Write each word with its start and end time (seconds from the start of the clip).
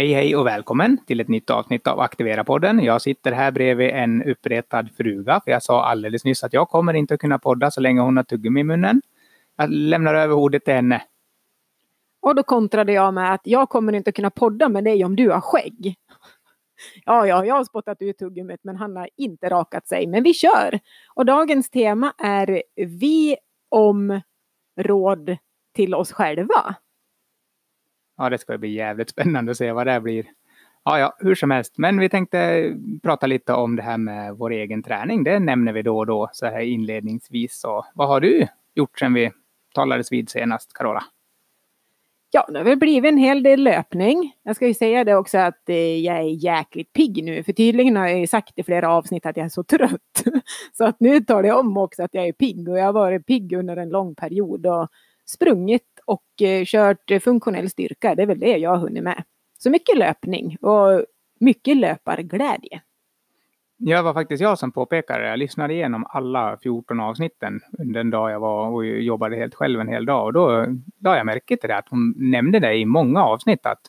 Hej 0.00 0.12
hej 0.12 0.36
och 0.36 0.46
välkommen 0.46 0.98
till 1.06 1.20
ett 1.20 1.28
nytt 1.28 1.50
avsnitt 1.50 1.86
av 1.86 2.00
Aktivera-podden. 2.00 2.84
Jag 2.84 3.02
sitter 3.02 3.32
här 3.32 3.50
bredvid 3.50 3.90
en 3.90 4.22
uppretad 4.22 4.90
fruga, 4.96 5.40
för 5.44 5.50
jag 5.50 5.62
sa 5.62 5.84
alldeles 5.84 6.24
nyss 6.24 6.44
att 6.44 6.52
jag 6.52 6.68
kommer 6.68 6.94
inte 6.94 7.14
att 7.14 7.20
kunna 7.20 7.38
podda 7.38 7.70
så 7.70 7.80
länge 7.80 8.00
hon 8.00 8.16
har 8.16 8.24
tuggummi 8.24 8.60
i 8.60 8.64
munnen. 8.64 9.02
Jag 9.56 9.70
lämnar 9.70 10.14
över 10.14 10.34
ordet 10.34 10.64
till 10.64 10.74
henne. 10.74 11.02
Och 12.20 12.34
då 12.34 12.42
kontrade 12.42 12.92
jag 12.92 13.14
med 13.14 13.32
att 13.34 13.40
jag 13.44 13.68
kommer 13.68 13.92
inte 13.92 14.08
att 14.08 14.16
kunna 14.16 14.30
podda 14.30 14.68
med 14.68 14.84
dig 14.84 15.04
om 15.04 15.16
du 15.16 15.30
har 15.30 15.40
skägg. 15.40 15.94
Ja, 17.04 17.26
ja, 17.26 17.44
jag 17.44 17.54
har 17.54 17.64
spottat 17.64 18.02
ut 18.02 18.18
tuggummit 18.18 18.60
men 18.62 18.76
han 18.76 18.96
har 18.96 19.08
inte 19.16 19.48
rakat 19.48 19.88
sig. 19.88 20.06
Men 20.06 20.22
vi 20.22 20.34
kör! 20.34 20.80
Och 21.14 21.24
dagens 21.24 21.70
tema 21.70 22.12
är 22.18 22.62
vi 22.76 23.36
om 23.68 24.20
råd 24.80 25.36
till 25.74 25.94
oss 25.94 26.12
själva. 26.12 26.74
Ja, 28.20 28.30
det 28.30 28.38
ska 28.38 28.58
bli 28.58 28.74
jävligt 28.74 29.10
spännande 29.10 29.50
att 29.50 29.56
se 29.56 29.72
vad 29.72 29.86
det 29.86 30.00
blir. 30.00 30.26
Ja, 30.84 30.98
ja, 30.98 31.16
hur 31.18 31.34
som 31.34 31.50
helst. 31.50 31.74
Men 31.78 31.98
vi 31.98 32.08
tänkte 32.08 32.72
prata 33.02 33.26
lite 33.26 33.52
om 33.52 33.76
det 33.76 33.82
här 33.82 33.98
med 33.98 34.36
vår 34.36 34.50
egen 34.50 34.82
träning. 34.82 35.24
Det 35.24 35.38
nämner 35.38 35.72
vi 35.72 35.82
då 35.82 35.98
och 35.98 36.06
då 36.06 36.30
så 36.32 36.46
här 36.46 36.60
inledningsvis. 36.60 37.60
Så 37.60 37.86
vad 37.94 38.08
har 38.08 38.20
du 38.20 38.46
gjort 38.74 38.98
sedan 38.98 39.14
vi 39.14 39.30
talades 39.74 40.12
vid 40.12 40.30
senast, 40.30 40.72
Carola? 40.72 41.04
Ja, 42.30 42.46
det 42.48 42.58
har 42.58 42.64
väl 42.64 42.78
blivit 42.78 43.08
en 43.08 43.16
hel 43.16 43.42
del 43.42 43.62
löpning. 43.62 44.32
Jag 44.42 44.56
ska 44.56 44.66
ju 44.66 44.74
säga 44.74 45.04
det 45.04 45.14
också 45.14 45.38
att 45.38 45.68
eh, 45.68 45.76
jag 45.76 46.16
är 46.16 46.44
jäkligt 46.44 46.92
pigg 46.92 47.24
nu. 47.24 47.42
För 47.42 47.52
tydligen 47.52 47.96
har 47.96 48.08
jag 48.08 48.20
ju 48.20 48.26
sagt 48.26 48.58
i 48.58 48.62
flera 48.62 48.92
avsnitt 48.92 49.26
att 49.26 49.36
jag 49.36 49.44
är 49.44 49.50
så 49.50 49.64
trött. 49.64 50.24
Så 50.72 50.84
att 50.84 51.00
nu 51.00 51.20
tar 51.20 51.42
det 51.42 51.52
om 51.52 51.76
också 51.76 52.02
att 52.02 52.14
jag 52.14 52.28
är 52.28 52.32
pigg. 52.32 52.68
Och 52.68 52.78
jag 52.78 52.84
har 52.84 52.92
varit 52.92 53.26
pigg 53.26 53.52
under 53.52 53.76
en 53.76 53.88
lång 53.88 54.14
period. 54.14 54.66
Och 54.66 54.88
sprungit 55.30 55.89
och 56.04 56.42
eh, 56.42 56.64
kört 56.64 57.10
eh, 57.10 57.20
funktionell 57.20 57.70
styrka. 57.70 58.14
Det 58.14 58.22
är 58.22 58.26
väl 58.26 58.40
det 58.40 58.56
jag 58.56 58.70
har 58.70 58.78
hunnit 58.78 59.02
med. 59.02 59.24
Så 59.58 59.70
mycket 59.70 59.98
löpning 59.98 60.56
och 60.60 61.04
mycket 61.40 61.76
löparglädje. 61.76 62.82
Det 63.78 64.02
var 64.02 64.14
faktiskt 64.14 64.42
jag 64.42 64.58
som 64.58 64.72
påpekade 64.72 65.22
det. 65.22 65.28
Jag 65.28 65.38
lyssnade 65.38 65.74
igenom 65.74 66.06
alla 66.08 66.58
14 66.62 67.00
avsnitten 67.00 67.60
den 67.72 68.10
dag 68.10 68.30
jag 68.30 68.40
var 68.40 68.68
och 68.68 68.86
jobbade 68.86 69.36
helt 69.36 69.54
själv 69.54 69.80
en 69.80 69.88
hel 69.88 70.06
dag. 70.06 70.24
Och 70.24 70.32
då 70.32 70.66
la 71.00 71.16
jag 71.16 71.26
märke 71.26 71.56
till 71.56 71.68
det 71.68 71.76
att 71.76 71.88
hon 71.88 72.14
nämnde 72.16 72.60
det 72.60 72.74
i 72.74 72.84
många 72.84 73.24
avsnitt 73.24 73.66
att 73.66 73.80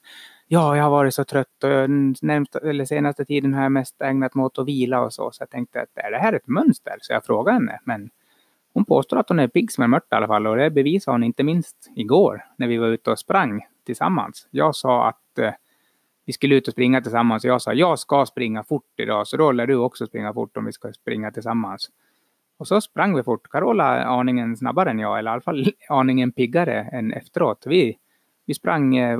ja, 0.47 0.77
jag 0.77 0.83
har 0.83 0.91
varit 0.91 1.13
så 1.13 1.23
trött 1.23 1.63
och 1.63 1.89
närmsta, 2.21 2.59
eller 2.59 2.85
senaste 2.85 3.25
tiden 3.25 3.53
har 3.53 3.63
jag 3.63 3.71
mest 3.71 4.01
ägnat 4.01 4.35
mig 4.35 4.43
åt 4.45 4.59
att 4.59 4.67
vila 4.67 5.01
och 5.01 5.13
så. 5.13 5.31
Så 5.31 5.41
jag 5.41 5.49
tänkte 5.49 5.81
att 5.81 5.97
är 6.05 6.11
det 6.11 6.17
här 6.17 6.33
ett 6.33 6.47
mönster? 6.47 6.95
Så 7.01 7.13
jag 7.13 7.25
frågade 7.25 7.57
henne. 7.57 7.79
Men 7.85 8.09
hon 8.73 8.85
påstår 8.85 9.17
att 9.17 9.29
hon 9.29 9.39
är 9.39 9.47
pigg 9.47 9.71
som 9.71 9.83
en 9.83 9.89
mört 9.89 10.11
i 10.11 10.15
alla 10.15 10.27
fall 10.27 10.47
och 10.47 10.57
det 10.57 10.69
bevisade 10.69 11.15
hon 11.15 11.23
inte 11.23 11.43
minst 11.43 11.91
igår 11.95 12.45
när 12.57 12.67
vi 12.67 12.77
var 12.77 12.87
ute 12.87 13.11
och 13.11 13.19
sprang 13.19 13.61
tillsammans. 13.85 14.47
Jag 14.51 14.75
sa 14.75 15.07
att 15.07 15.39
eh, 15.39 15.53
vi 16.25 16.33
skulle 16.33 16.55
ut 16.55 16.67
och 16.67 16.71
springa 16.71 17.01
tillsammans 17.01 17.43
och 17.43 17.49
jag 17.49 17.61
sa 17.61 17.73
jag 17.73 17.99
ska 17.99 18.25
springa 18.25 18.63
fort 18.63 18.93
idag 18.97 19.27
så 19.27 19.37
då 19.37 19.51
lär 19.51 19.67
du 19.67 19.75
också 19.75 20.07
springa 20.07 20.33
fort 20.33 20.57
om 20.57 20.65
vi 20.65 20.71
ska 20.71 20.93
springa 20.93 21.31
tillsammans. 21.31 21.89
Och 22.57 22.67
så 22.67 22.81
sprang 22.81 23.15
vi 23.15 23.23
fort. 23.23 23.49
Carola 23.49 23.97
är 23.97 24.19
aningen 24.19 24.57
snabbare 24.57 24.89
än 24.89 24.99
jag, 24.99 25.19
eller 25.19 25.31
i 25.31 25.33
alla 25.33 25.41
fall 25.41 25.71
aningen 25.89 26.31
piggare 26.31 26.81
än 26.81 27.13
efteråt. 27.13 27.63
Vi, 27.67 27.97
vi 28.45 28.53
sprang 28.53 28.97
eh, 28.97 29.19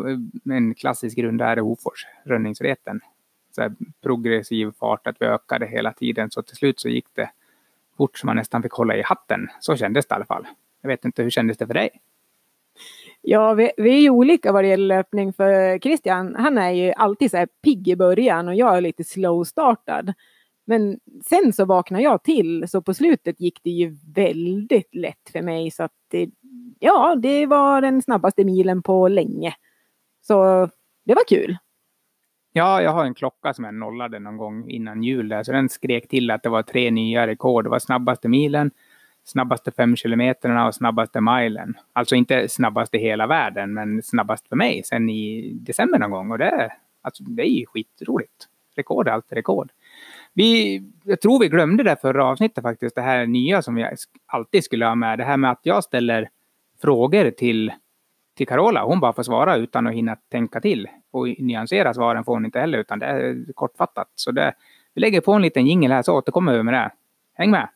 en 0.50 0.76
klassisk 0.76 1.18
runda 1.18 1.46
här 1.46 1.58
i 1.58 1.62
Hofors, 1.62 2.06
rönningsreten. 2.26 3.00
Så 3.56 3.76
progressiv 4.04 4.72
fart, 4.80 5.08
att 5.08 5.16
vi 5.20 5.26
ökade 5.26 5.66
hela 5.66 5.94
tiden. 5.94 6.32
Så 6.32 6.42
till 6.42 6.56
slut 6.56 6.80
så 6.80 6.90
gick 6.90 7.06
det 7.14 7.30
fort 8.02 8.18
som 8.18 8.28
man 8.28 8.36
nästan 8.36 8.64
fick 8.64 8.72
hålla 8.72 8.96
i 8.96 9.02
hatten. 9.02 9.48
Så 9.60 9.76
kändes 9.76 10.08
det 10.08 10.14
i 10.14 10.16
alla 10.16 10.26
fall. 10.26 10.48
Jag 10.82 10.88
vet 10.88 11.06
inte, 11.06 11.24
hur 11.24 11.30
kändes 11.30 11.58
det 11.58 11.68
för 11.68 11.74
dig? 11.74 11.90
Ja, 13.22 13.54
vi, 13.54 13.72
vi 13.78 13.90
är 13.90 14.00
ju 14.00 14.10
olika 14.10 14.52
vad 14.52 14.64
det 14.64 14.68
gäller 14.68 14.96
löpning. 14.96 15.34
För 15.34 15.80
Christian, 15.80 16.36
han 16.36 16.58
är 16.58 16.72
ju 16.72 16.92
alltid 16.92 17.32
så 17.32 17.38
här 17.38 17.48
pigg 17.64 17.88
i 17.88 17.96
början 17.96 18.48
och 18.48 18.56
jag 18.56 18.78
är 18.78 18.82
lite 18.82 19.04
slow-startad. 19.04 20.14
Men 20.66 21.00
sen 21.26 21.54
så 21.54 21.66
vaknade 21.66 22.04
jag 22.04 22.24
till, 22.24 22.68
så 22.68 22.82
på 22.82 22.94
slutet 22.94 23.40
gick 23.40 23.64
det 23.64 23.70
ju 23.70 23.98
väldigt 24.16 24.96
lätt 24.96 25.30
för 25.32 25.42
mig. 25.42 25.72
Så 25.72 25.84
att 25.84 25.92
det, 26.12 26.30
ja, 26.80 27.16
det 27.16 27.46
var 27.46 27.82
den 27.82 28.02
snabbaste 28.02 28.46
milen 28.46 28.84
på 28.84 29.08
länge. 29.08 29.54
Så 30.22 30.70
det 31.06 31.14
var 31.14 31.28
kul. 31.28 31.58
Ja, 32.54 32.82
jag 32.82 32.92
har 32.92 33.06
en 33.06 33.14
klocka 33.14 33.54
som 33.54 33.66
jag 33.66 33.74
nollade 33.74 34.20
någon 34.20 34.38
gång 34.38 34.70
innan 34.70 35.04
jul. 35.04 35.30
Där, 35.30 35.44
så 35.44 35.52
den 35.52 35.70
skrek 35.70 36.08
till 36.08 36.32
att 36.32 36.44
det 36.44 36.50
var 36.50 36.64
tre 36.64 36.92
nya 36.92 37.28
rekord. 37.28 37.66
Det 37.66 37.70
var 37.70 37.80
snabbaste 37.80 38.28
milen, 38.28 38.72
snabbaste 39.24 39.72
fem 39.72 39.96
kilometerna 39.96 40.68
och 40.68 40.76
snabbaste 40.76 41.22
milen. 41.22 41.74
Alltså 41.94 42.16
inte 42.16 42.50
snabbast 42.50 42.96
i 42.96 42.98
hela 42.98 43.28
världen, 43.28 43.74
men 43.74 44.04
snabbast 44.04 44.48
för 44.48 44.56
mig 44.56 44.84
sen 44.84 45.10
i 45.10 45.54
december 45.54 46.00
någon 46.00 46.12
gång. 46.12 46.32
Och 46.32 46.38
det, 46.38 46.72
alltså, 47.02 47.24
det 47.24 47.44
är 47.44 47.60
ju 47.60 47.66
skitroligt. 47.66 48.48
Rekord 48.76 49.08
är 49.08 49.12
alltid 49.12 49.36
rekord. 49.36 49.72
Vi, 50.34 50.82
jag 51.04 51.22
tror 51.22 51.40
vi 51.40 51.48
glömde 51.48 51.84
det 51.84 51.98
förra 52.02 52.26
avsnittet 52.26 52.62
faktiskt, 52.62 52.96
det 52.96 53.02
här 53.02 53.26
nya 53.26 53.62
som 53.62 53.76
vi 53.76 53.86
alltid 54.26 54.64
skulle 54.64 54.86
ha 54.86 54.96
med. 54.96 55.20
Det 55.20 55.24
här 55.24 55.38
med 55.38 55.52
att 55.52 55.60
jag 55.64 55.84
ställer 55.84 56.30
frågor 56.82 57.32
till 57.32 57.72
till 58.42 58.48
Carola. 58.48 58.84
Hon 58.84 59.00
bara 59.00 59.14
får 59.14 59.24
svara 59.24 59.56
utan 59.56 59.88
att 59.88 59.94
hinna 59.94 60.16
tänka 60.16 60.62
till. 60.62 60.88
Och 61.12 61.28
nyansera 61.28 61.94
svaren 61.94 62.24
får 62.24 62.34
hon 62.34 62.46
inte 62.46 62.60
heller, 62.60 62.78
utan 62.78 63.00
det 63.00 63.06
är 63.06 63.54
kortfattat. 63.54 64.08
Så 64.16 64.32
det, 64.32 64.54
vi 64.94 65.02
lägger 65.02 65.22
på 65.22 65.34
en 65.34 65.42
liten 65.42 65.68
jingel 65.68 65.92
här 65.92 66.02
så 66.02 66.18
återkommer 66.18 66.58
vi 66.58 66.64
med 66.64 66.74
det. 66.74 66.92
Häng 67.34 67.52
med! 67.52 67.70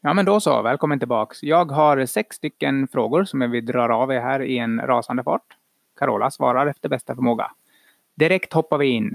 Ja, 0.00 0.14
men 0.14 0.24
då 0.24 0.40
så. 0.40 0.62
Välkommen 0.62 0.98
tillbaks. 0.98 1.42
Jag 1.42 1.70
har 1.70 2.06
sex 2.06 2.36
stycken 2.36 2.88
frågor 2.88 3.24
som 3.24 3.40
jag 3.40 3.48
vill 3.48 3.66
dra 3.66 3.94
av 3.94 4.12
er 4.12 4.20
här 4.20 4.42
i 4.42 4.58
en 4.58 4.80
rasande 4.80 5.22
fart. 5.22 5.56
Carola 5.98 6.30
svarar 6.30 6.66
efter 6.66 6.88
bästa 6.88 7.14
förmåga. 7.14 7.50
Direkt 8.14 8.52
hoppar 8.52 8.78
vi 8.78 8.86
in. 8.86 9.14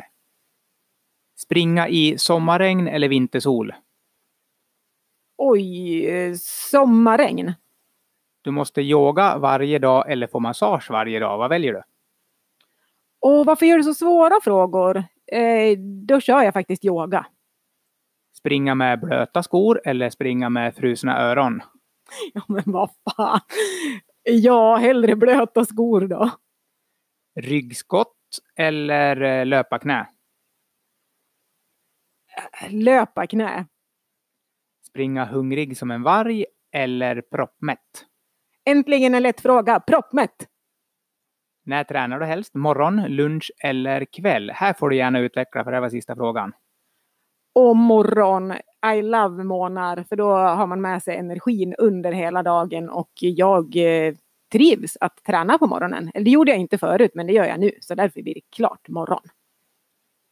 Springa 1.37 1.87
i 1.87 2.17
sommarregn 2.17 2.87
eller 2.87 3.07
vintersol? 3.07 3.73
Oj, 5.37 6.37
sommarregn. 6.39 7.53
Du 8.41 8.51
måste 8.51 8.81
yoga 8.81 9.37
varje 9.37 9.79
dag 9.79 10.11
eller 10.11 10.27
få 10.27 10.39
massage 10.39 10.91
varje 10.91 11.19
dag. 11.19 11.37
Vad 11.37 11.49
väljer 11.49 11.73
du? 11.73 11.81
Och 13.19 13.45
varför 13.45 13.65
gör 13.65 13.77
du 13.77 13.83
så 13.83 13.93
svåra 13.93 14.39
frågor? 14.43 14.97
Eh, 15.31 15.77
då 15.79 16.19
kör 16.19 16.41
jag 16.41 16.53
faktiskt 16.53 16.85
yoga. 16.85 17.25
Springa 18.37 18.75
med 18.75 18.99
blöta 18.99 19.43
skor 19.43 19.81
eller 19.85 20.09
springa 20.09 20.49
med 20.49 20.75
frusna 20.75 21.19
öron? 21.19 21.61
Ja, 22.33 22.41
men 22.47 22.63
vad 22.65 22.89
fan. 23.15 23.39
Ja, 24.23 24.75
hellre 24.75 25.15
blöta 25.15 25.65
skor 25.65 26.01
då. 26.07 26.31
Ryggskott 27.39 28.17
eller 28.55 29.21
eh, 29.21 29.45
löparknä? 29.45 30.07
Löparknä 32.69 33.65
springa 34.95 35.25
hungrig 35.25 35.77
som 35.77 35.91
en 35.91 36.03
varg 36.03 36.45
eller 36.71 37.21
proppmätt? 37.21 37.79
Äntligen 38.65 39.15
en 39.15 39.23
lätt 39.23 39.41
fråga. 39.41 39.79
Proppmätt! 39.79 40.47
När 41.65 41.83
tränar 41.83 42.19
du 42.19 42.25
helst? 42.25 42.53
Morgon, 42.53 43.05
lunch 43.07 43.51
eller 43.63 44.05
kväll? 44.05 44.51
Här 44.51 44.73
får 44.73 44.89
du 44.89 44.95
gärna 44.95 45.19
utveckla, 45.19 45.63
för 45.63 45.71
det 45.71 45.79
var 45.79 45.89
sista 45.89 46.15
frågan. 46.15 46.53
Och 47.55 47.75
morgon. 47.75 48.53
I 48.95 49.01
love 49.01 49.43
månar, 49.43 50.03
för 50.03 50.15
då 50.15 50.31
har 50.31 50.67
man 50.67 50.81
med 50.81 51.03
sig 51.03 51.17
energin 51.17 51.75
under 51.77 52.11
hela 52.11 52.43
dagen 52.43 52.89
och 52.89 53.11
jag 53.15 53.75
eh, 53.75 54.13
trivs 54.51 54.97
att 55.01 55.23
träna 55.23 55.57
på 55.57 55.67
morgonen. 55.67 56.11
Eller 56.13 56.25
det 56.25 56.31
gjorde 56.31 56.51
jag 56.51 56.59
inte 56.59 56.77
förut, 56.77 57.11
men 57.13 57.27
det 57.27 57.33
gör 57.33 57.45
jag 57.45 57.59
nu, 57.59 57.71
så 57.81 57.95
därför 57.95 58.21
blir 58.21 58.33
det 58.33 58.55
klart 58.55 58.89
morgon 58.89 59.27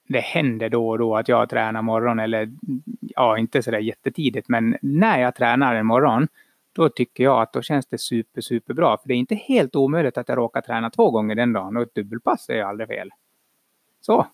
det 0.07 0.19
händer 0.19 0.69
då 0.69 0.89
och 0.89 0.97
då 0.97 1.15
att 1.15 1.27
jag 1.27 1.49
tränar 1.49 1.81
morgon 1.81 2.19
eller 2.19 2.51
ja, 2.99 3.37
inte 3.37 3.63
sådär 3.63 3.79
jättetidigt, 3.79 4.49
men 4.49 4.77
när 4.81 5.19
jag 5.19 5.35
tränar 5.35 5.75
en 5.75 5.85
morgon, 5.85 6.27
då 6.73 6.89
tycker 6.89 7.23
jag 7.23 7.41
att 7.41 7.53
då 7.53 7.61
känns 7.61 7.85
det 7.85 7.97
super, 7.97 8.41
super 8.41 8.73
bra. 8.73 8.97
För 8.97 9.07
det 9.07 9.13
är 9.13 9.17
inte 9.17 9.35
helt 9.35 9.75
omöjligt 9.75 10.17
att 10.17 10.29
jag 10.29 10.38
råkar 10.38 10.61
träna 10.61 10.89
två 10.89 11.11
gånger 11.11 11.35
den 11.35 11.53
dagen 11.53 11.77
och 11.77 11.83
ett 11.83 11.95
dubbelpass 11.95 12.50
är 12.50 12.55
ju 12.55 12.61
aldrig 12.61 12.89
fel. 12.89 13.09
Så. 14.01 14.27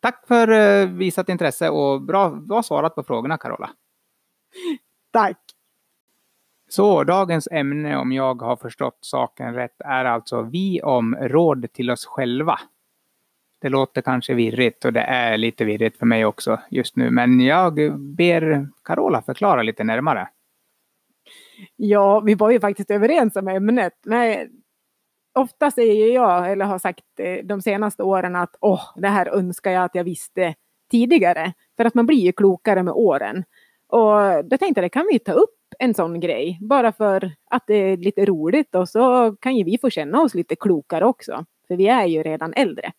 Tack 0.00 0.26
för 0.26 0.50
uh, 0.50 0.88
visat 0.88 1.28
intresse 1.28 1.70
och 1.70 2.02
bra, 2.02 2.30
bra 2.30 2.62
svarat 2.62 2.94
på 2.94 3.02
frågorna, 3.02 3.38
Carola. 3.38 3.70
Tack. 5.10 5.38
Så 6.68 7.04
dagens 7.04 7.48
ämne, 7.52 7.96
om 7.96 8.12
jag 8.12 8.42
har 8.42 8.56
förstått 8.56 8.98
saken 9.00 9.54
rätt, 9.54 9.76
är 9.78 10.04
alltså 10.04 10.42
vi 10.42 10.82
om 10.82 11.14
råd 11.14 11.72
till 11.72 11.90
oss 11.90 12.06
själva. 12.06 12.60
Det 13.64 13.70
låter 13.70 14.02
kanske 14.02 14.34
virrigt 14.34 14.84
och 14.84 14.92
det 14.92 15.00
är 15.00 15.38
lite 15.38 15.64
virrigt 15.64 15.98
för 15.98 16.06
mig 16.06 16.24
också 16.24 16.60
just 16.70 16.96
nu. 16.96 17.10
Men 17.10 17.40
jag 17.40 17.98
ber 17.98 18.68
Carola 18.82 19.22
förklara 19.22 19.62
lite 19.62 19.84
närmare. 19.84 20.28
Ja, 21.76 22.20
vi 22.20 22.34
var 22.34 22.50
ju 22.50 22.60
faktiskt 22.60 22.90
överens 22.90 23.36
om 23.36 23.48
ämnet. 23.48 23.92
Men 24.02 24.48
ofta 25.34 25.70
säger 25.70 26.14
jag, 26.14 26.52
eller 26.52 26.64
har 26.64 26.78
sagt 26.78 27.04
eh, 27.18 27.44
de 27.44 27.62
senaste 27.62 28.02
åren 28.02 28.36
att 28.36 28.56
åh, 28.60 28.82
det 28.96 29.08
här 29.08 29.26
önskar 29.26 29.70
jag 29.70 29.84
att 29.84 29.94
jag 29.94 30.04
visste 30.04 30.54
tidigare. 30.90 31.52
För 31.76 31.84
att 31.84 31.94
man 31.94 32.06
blir 32.06 32.20
ju 32.20 32.32
klokare 32.32 32.82
med 32.82 32.94
åren. 32.94 33.44
Och 33.88 34.44
då 34.44 34.56
tänkte 34.56 34.80
jag, 34.80 34.84
det 34.84 34.88
kan 34.88 35.08
vi 35.12 35.18
ta 35.18 35.32
upp 35.32 35.58
en 35.78 35.94
sån 35.94 36.20
grej. 36.20 36.58
Bara 36.60 36.92
för 36.92 37.32
att 37.50 37.64
det 37.66 37.74
är 37.74 37.96
lite 37.96 38.24
roligt 38.24 38.74
och 38.74 38.88
så 38.88 39.36
kan 39.40 39.56
ju 39.56 39.64
vi 39.64 39.78
få 39.78 39.90
känna 39.90 40.22
oss 40.22 40.34
lite 40.34 40.56
klokare 40.56 41.04
också. 41.04 41.44
För 41.68 41.76
vi 41.76 41.88
är 41.88 42.06
ju 42.06 42.22
redan 42.22 42.52
äldre. 42.56 42.92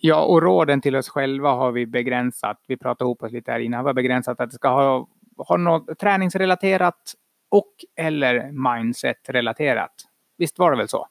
Ja, 0.00 0.24
och 0.24 0.42
råden 0.42 0.80
till 0.80 0.96
oss 0.96 1.08
själva 1.08 1.50
har 1.50 1.72
vi 1.72 1.86
begränsat. 1.86 2.64
Vi 2.66 2.76
pratade 2.76 3.06
ihop 3.06 3.22
oss 3.22 3.32
lite 3.32 3.52
här 3.52 3.60
innan. 3.60 3.84
Vi 3.84 3.88
har 3.88 3.94
begränsat 3.94 4.40
att 4.40 4.50
det 4.50 4.56
ska 4.56 4.68
ha, 4.68 5.08
ha 5.36 5.56
något 5.56 5.98
träningsrelaterat 5.98 7.14
och 7.48 7.72
eller 7.96 8.52
mindset-relaterat. 8.52 9.94
Visst 10.36 10.58
var 10.58 10.70
det 10.70 10.76
väl 10.76 10.88
så? 10.88 11.06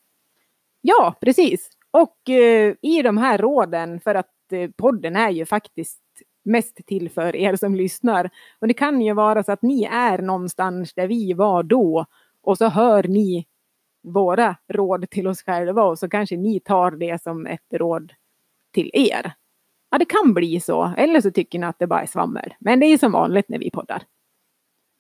Ja, 0.82 1.16
precis. 1.22 1.70
Och 1.92 2.30
eh, 2.30 2.76
i 2.82 3.02
de 3.02 3.18
här 3.18 3.38
råden, 3.38 4.00
för 4.00 4.16
att 4.16 4.52
eh, 4.52 4.70
podden 4.78 5.16
är 5.16 5.30
ju 5.30 5.46
faktiskt 5.46 6.02
mest 6.46 6.76
till 6.86 7.10
för 7.10 7.36
er 7.36 7.56
som 7.56 7.76
lyssnar. 7.76 8.30
Och 8.60 8.68
det 8.68 8.74
kan 8.74 9.02
ju 9.02 9.14
vara 9.14 9.44
så 9.44 9.52
att 9.52 9.62
ni 9.62 9.84
är 9.84 10.18
någonstans 10.18 10.94
där 10.94 11.08
vi 11.08 11.34
var 11.34 11.64
då 11.64 12.06
och 12.44 12.58
så 12.58 12.68
hör 12.68 13.04
ni 13.04 13.46
våra 14.04 14.56
råd 14.68 15.10
till 15.10 15.28
oss 15.28 15.42
själva 15.42 15.84
och 15.84 16.00
så 16.00 16.10
kanske 16.10 16.38
ni 16.38 16.60
tar 16.60 16.92
det 16.92 17.22
som 17.22 17.46
ett 17.46 17.74
råd 17.74 18.14
till 18.78 18.92
er. 18.94 19.34
Ja, 19.92 19.98
det 19.98 20.06
kan 20.06 20.34
bli 20.34 20.60
så. 20.60 20.94
Eller 20.98 21.22
så 21.22 21.32
tycker 21.32 21.60
ni 21.60 21.66
att 21.66 21.80
det 21.80 21.88
bara 21.88 22.02
är 22.02 22.06
svammel. 22.06 22.54
Men 22.60 22.80
det 22.80 22.86
är 22.86 22.98
som 22.98 23.12
vanligt 23.12 23.50
när 23.50 23.60
vi 23.60 23.72
poddar. 23.72 24.02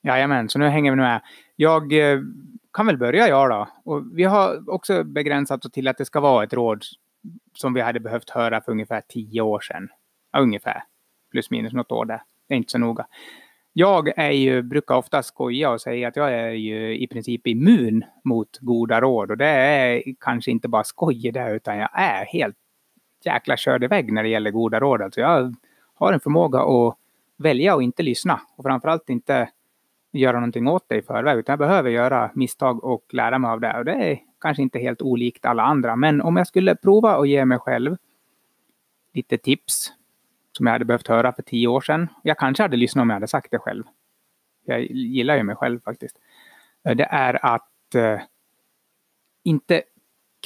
Jajamän, 0.04 0.50
så 0.50 0.60
nu 0.60 0.68
hänger 0.68 0.92
vi 0.92 0.98
med. 0.98 1.22
Jag 1.56 1.94
eh, 1.94 2.20
kan 2.74 2.86
väl 2.86 2.98
börja 2.98 3.28
jag 3.28 3.50
då. 3.50 3.68
Och 3.84 4.04
vi 4.14 4.24
har 4.24 4.70
också 4.70 5.04
begränsat 5.04 5.66
oss 5.66 5.72
till 5.72 5.88
att 5.88 5.98
det 5.98 6.06
ska 6.06 6.20
vara 6.20 6.44
ett 6.44 6.54
råd 6.54 6.84
som 7.54 7.74
vi 7.74 7.82
hade 7.82 8.00
behövt 8.00 8.30
höra 8.30 8.62
för 8.62 8.72
ungefär 8.72 9.02
tio 9.08 9.42
år 9.42 9.60
sedan. 9.60 9.90
Ja, 10.32 10.40
ungefär. 10.40 10.84
Plus 11.32 11.52
minus 11.52 11.74
något 11.74 11.92
år 11.92 12.06
där. 12.06 12.22
Det 12.48 12.54
är 12.54 12.58
inte 12.58 12.72
så 12.72 12.78
noga. 12.78 13.06
Jag 13.74 14.18
är 14.18 14.32
ju, 14.32 14.62
brukar 14.62 14.96
ofta 14.96 15.24
skoja 15.24 15.70
och 15.70 15.82
säga 15.82 16.08
att 16.08 16.16
jag 16.16 16.34
är 16.34 16.50
ju 16.50 16.98
i 16.98 17.08
princip 17.08 17.48
immun 17.48 18.04
mot 18.24 18.58
goda 18.60 19.02
råd. 19.02 19.32
Och 19.32 19.38
det 19.38 19.48
är 19.48 20.04
kanske 20.20 20.52
inte 20.52 20.68
bara 20.68 20.84
skoj 20.84 21.32
det 21.32 21.52
utan 21.56 21.78
jag 21.78 21.90
är 21.94 22.26
helt 22.26 22.58
jäkla 23.28 23.58
körd 23.58 23.84
iväg 23.84 24.14
när 24.14 24.24
det 24.24 24.30
gäller 24.30 24.52
goda 24.52 24.80
råd. 24.80 25.02
Alltså 25.02 25.22
jag 25.22 25.56
har 25.94 26.14
en 26.14 26.20
förmåga 26.20 26.60
att 26.60 26.96
välja 27.38 27.76
och 27.76 27.84
inte 27.84 28.04
lyssna. 28.04 28.42
Och 28.56 28.64
framförallt 28.64 29.10
inte 29.10 29.50
göra 30.12 30.40
någonting 30.40 30.68
åt 30.68 30.86
det 30.88 30.96
i 30.96 31.02
förväg. 31.02 31.38
Utan 31.38 31.54
jag 31.54 31.60
behöver 31.60 31.90
göra 31.90 32.32
misstag 32.34 32.84
och 32.84 33.14
lära 33.14 33.40
mig 33.40 33.52
av 33.52 33.60
det. 33.60 33.78
Och 33.78 33.86
det 33.86 33.94
är 33.94 34.20
kanske 34.42 34.64
inte 34.64 34.80
helt 34.80 35.02
olikt 35.02 35.46
alla 35.46 35.64
andra. 35.64 35.96
Men 35.96 36.22
om 36.22 36.38
jag 36.38 36.48
skulle 36.48 36.76
prova 36.76 37.16
att 37.16 37.30
ge 37.30 37.46
mig 37.46 37.60
själv 37.60 37.98
lite 39.14 39.38
tips 39.38 39.94
som 40.52 40.66
jag 40.66 40.74
hade 40.74 40.86
behövt 40.86 41.08
höra 41.08 41.34
för 41.34 41.42
tio 41.42 41.68
år 41.68 41.82
sedan. 41.82 42.08
Jag 42.24 42.38
kanske 42.38 42.64
hade 42.64 42.78
lyssnat 42.78 43.02
om 43.02 43.10
jag 43.10 43.16
hade 43.16 43.28
sagt 43.28 43.52
det 43.52 43.60
själv. 43.60 43.84
Jag 44.66 44.82
gillar 44.82 45.36
ju 45.38 45.44
mig 45.44 45.56
själv 45.56 45.80
faktiskt. 45.80 46.18
Det 46.84 47.08
är 47.12 47.46
att 47.46 47.96
eh, 47.96 48.20
inte 49.44 49.84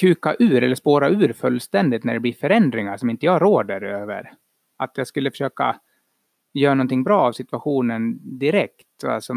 kuka 0.01 0.35
ur 0.39 0.63
eller 0.63 0.75
spåra 0.75 1.09
ur 1.09 1.33
fullständigt 1.33 2.03
när 2.03 2.13
det 2.13 2.19
blir 2.19 2.33
förändringar 2.33 2.97
som 2.97 3.09
inte 3.09 3.25
jag 3.25 3.41
råder 3.41 3.81
över. 3.81 4.33
Att 4.77 4.97
jag 4.97 5.07
skulle 5.07 5.31
försöka 5.31 5.75
göra 6.53 6.73
någonting 6.73 7.03
bra 7.03 7.21
av 7.21 7.31
situationen 7.31 8.19
direkt. 8.39 9.03
Alltså, 9.05 9.33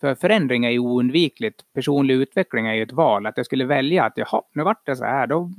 för 0.00 0.14
förändring 0.14 0.64
är 0.64 0.70
ju 0.70 0.78
oundvikligt. 0.78 1.62
Personlig 1.74 2.14
utveckling 2.14 2.66
är 2.66 2.74
ju 2.74 2.82
ett 2.82 2.92
val. 2.92 3.26
Att 3.26 3.36
jag 3.36 3.46
skulle 3.46 3.64
välja 3.64 4.04
att 4.04 4.12
jaha, 4.16 4.42
nu 4.52 4.62
vart 4.62 4.86
det 4.86 4.96
så 4.96 5.04
här. 5.04 5.26
Då 5.26 5.50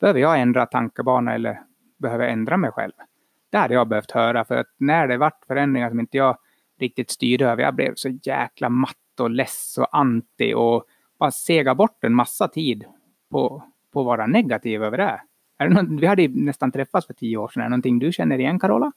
behöver 0.00 0.20
jag 0.20 0.40
ändra 0.40 0.66
tankebana 0.66 1.34
eller 1.34 1.60
behöver 1.98 2.28
ändra 2.28 2.56
mig 2.56 2.70
själv. 2.70 2.92
Det 3.50 3.58
hade 3.58 3.74
jag 3.74 3.88
behövt 3.88 4.10
höra. 4.10 4.44
För 4.44 4.56
att 4.56 4.74
när 4.76 5.08
det 5.08 5.16
vart 5.16 5.44
förändringar 5.46 5.90
som 5.90 6.00
inte 6.00 6.16
jag 6.16 6.38
riktigt 6.78 7.10
styrde 7.10 7.46
över. 7.46 7.62
Jag 7.62 7.74
blev 7.74 7.94
så 7.94 8.08
jäkla 8.22 8.68
matt 8.68 9.20
och 9.20 9.30
less 9.30 9.78
och 9.78 9.96
anti 9.96 10.54
och 10.54 10.84
bara 11.18 11.30
sega 11.30 11.74
bort 11.74 12.04
en 12.04 12.14
massa 12.14 12.48
tid 12.48 12.84
på, 13.30 13.62
på 13.96 14.00
att 14.00 14.18
vara 14.18 14.26
negativ 14.26 14.82
över 14.82 14.98
det. 14.98 15.20
Är 15.58 15.68
det 15.68 15.82
något, 15.82 16.00
vi 16.00 16.06
hade 16.06 16.22
ju 16.22 16.44
nästan 16.44 16.72
träffats 16.72 17.06
för 17.06 17.14
tio 17.14 17.36
år 17.36 17.48
sedan. 17.48 17.60
Är 17.60 17.64
det 17.64 17.70
någonting 17.70 17.98
du 17.98 18.12
känner 18.12 18.38
igen 18.38 18.58
Carola? 18.58 18.92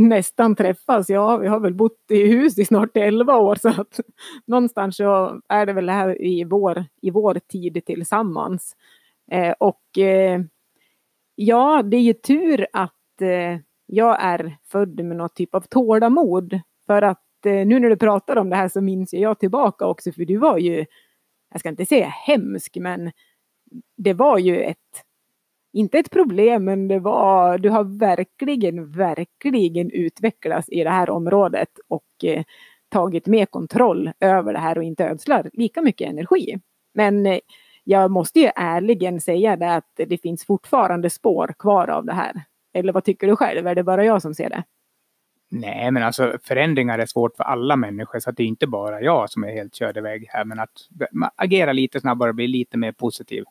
nästan 0.00 0.56
träffas. 0.56 1.08
Ja, 1.08 1.36
vi 1.36 1.48
har 1.48 1.60
väl 1.60 1.74
bott 1.74 2.04
i 2.08 2.26
hus 2.26 2.58
i 2.58 2.64
snart 2.64 2.96
elva 2.96 3.36
år 3.36 3.54
så 3.54 3.68
att 3.68 4.00
någonstans 4.46 4.96
så 4.96 5.40
är 5.48 5.66
det 5.66 5.72
väl 5.72 5.86
det 5.86 5.92
här 5.92 6.22
i 6.22 6.44
vår, 6.44 6.84
i 7.02 7.10
vår 7.10 7.34
tid 7.34 7.82
tillsammans. 7.86 8.76
Eh, 9.30 9.54
och 9.58 9.98
eh, 9.98 10.40
ja, 11.34 11.82
det 11.82 11.96
är 11.96 12.00
ju 12.00 12.12
tur 12.12 12.66
att 12.72 13.20
eh, 13.20 13.58
jag 13.86 14.22
är 14.22 14.56
född 14.68 15.04
med 15.04 15.16
någon 15.16 15.28
typ 15.34 15.54
av 15.54 15.60
tålamod. 15.60 16.60
För 16.86 17.02
att 17.02 17.46
eh, 17.46 17.66
nu 17.66 17.80
när 17.80 17.90
du 17.90 17.96
pratar 17.96 18.36
om 18.36 18.50
det 18.50 18.56
här 18.56 18.68
så 18.68 18.80
minns 18.80 19.12
jag 19.12 19.38
tillbaka 19.38 19.86
också 19.86 20.12
för 20.12 20.24
du 20.24 20.36
var 20.36 20.58
ju, 20.58 20.86
jag 21.52 21.60
ska 21.60 21.68
inte 21.68 21.86
säga 21.86 22.06
hemsk, 22.06 22.76
men 22.80 23.10
det 23.96 24.14
var 24.14 24.38
ju 24.38 24.62
ett 24.62 24.76
inte 25.72 25.98
ett 25.98 26.10
problem, 26.10 26.64
men 26.64 26.88
det 26.88 26.98
var, 26.98 27.58
du 27.58 27.70
har 27.70 27.98
verkligen, 27.98 28.92
verkligen 28.92 29.90
utvecklats 29.90 30.68
i 30.68 30.84
det 30.84 30.90
här 30.90 31.10
området 31.10 31.68
och 31.88 32.24
eh, 32.24 32.44
tagit 32.88 33.26
mer 33.26 33.46
kontroll 33.46 34.10
över 34.20 34.52
det 34.52 34.58
här 34.58 34.78
och 34.78 34.84
inte 34.84 35.04
ödslar 35.04 35.50
lika 35.52 35.82
mycket 35.82 36.08
energi. 36.08 36.58
Men 36.94 37.26
eh, 37.26 37.38
jag 37.84 38.10
måste 38.10 38.40
ju 38.40 38.50
ärligen 38.56 39.20
säga 39.20 39.56
det 39.56 39.74
att 39.74 39.90
det 39.96 40.18
finns 40.22 40.44
fortfarande 40.44 41.10
spår 41.10 41.54
kvar 41.58 41.88
av 41.88 42.04
det 42.04 42.12
här. 42.12 42.42
Eller 42.72 42.92
vad 42.92 43.04
tycker 43.04 43.26
du 43.26 43.36
själv? 43.36 43.66
Är 43.66 43.74
det 43.74 43.82
bara 43.82 44.04
jag 44.04 44.22
som 44.22 44.34
ser 44.34 44.50
det? 44.50 44.64
Nej, 45.52 45.90
men 45.90 46.02
alltså 46.02 46.38
förändringar 46.42 46.98
är 46.98 47.06
svårt 47.06 47.36
för 47.36 47.44
alla 47.44 47.76
människor, 47.76 48.20
så 48.20 48.30
att 48.30 48.36
det 48.36 48.42
är 48.42 48.46
inte 48.46 48.66
bara 48.66 49.00
jag 49.00 49.30
som 49.30 49.44
är 49.44 49.52
helt 49.52 49.74
körd 49.74 49.96
iväg 49.96 50.26
här. 50.28 50.44
Men 50.44 50.58
att 50.58 50.70
agera 51.36 51.72
lite 51.72 52.00
snabbare, 52.00 52.28
och 52.28 52.34
bli 52.34 52.46
lite 52.46 52.78
mer 52.78 52.92
positiv 52.92 53.44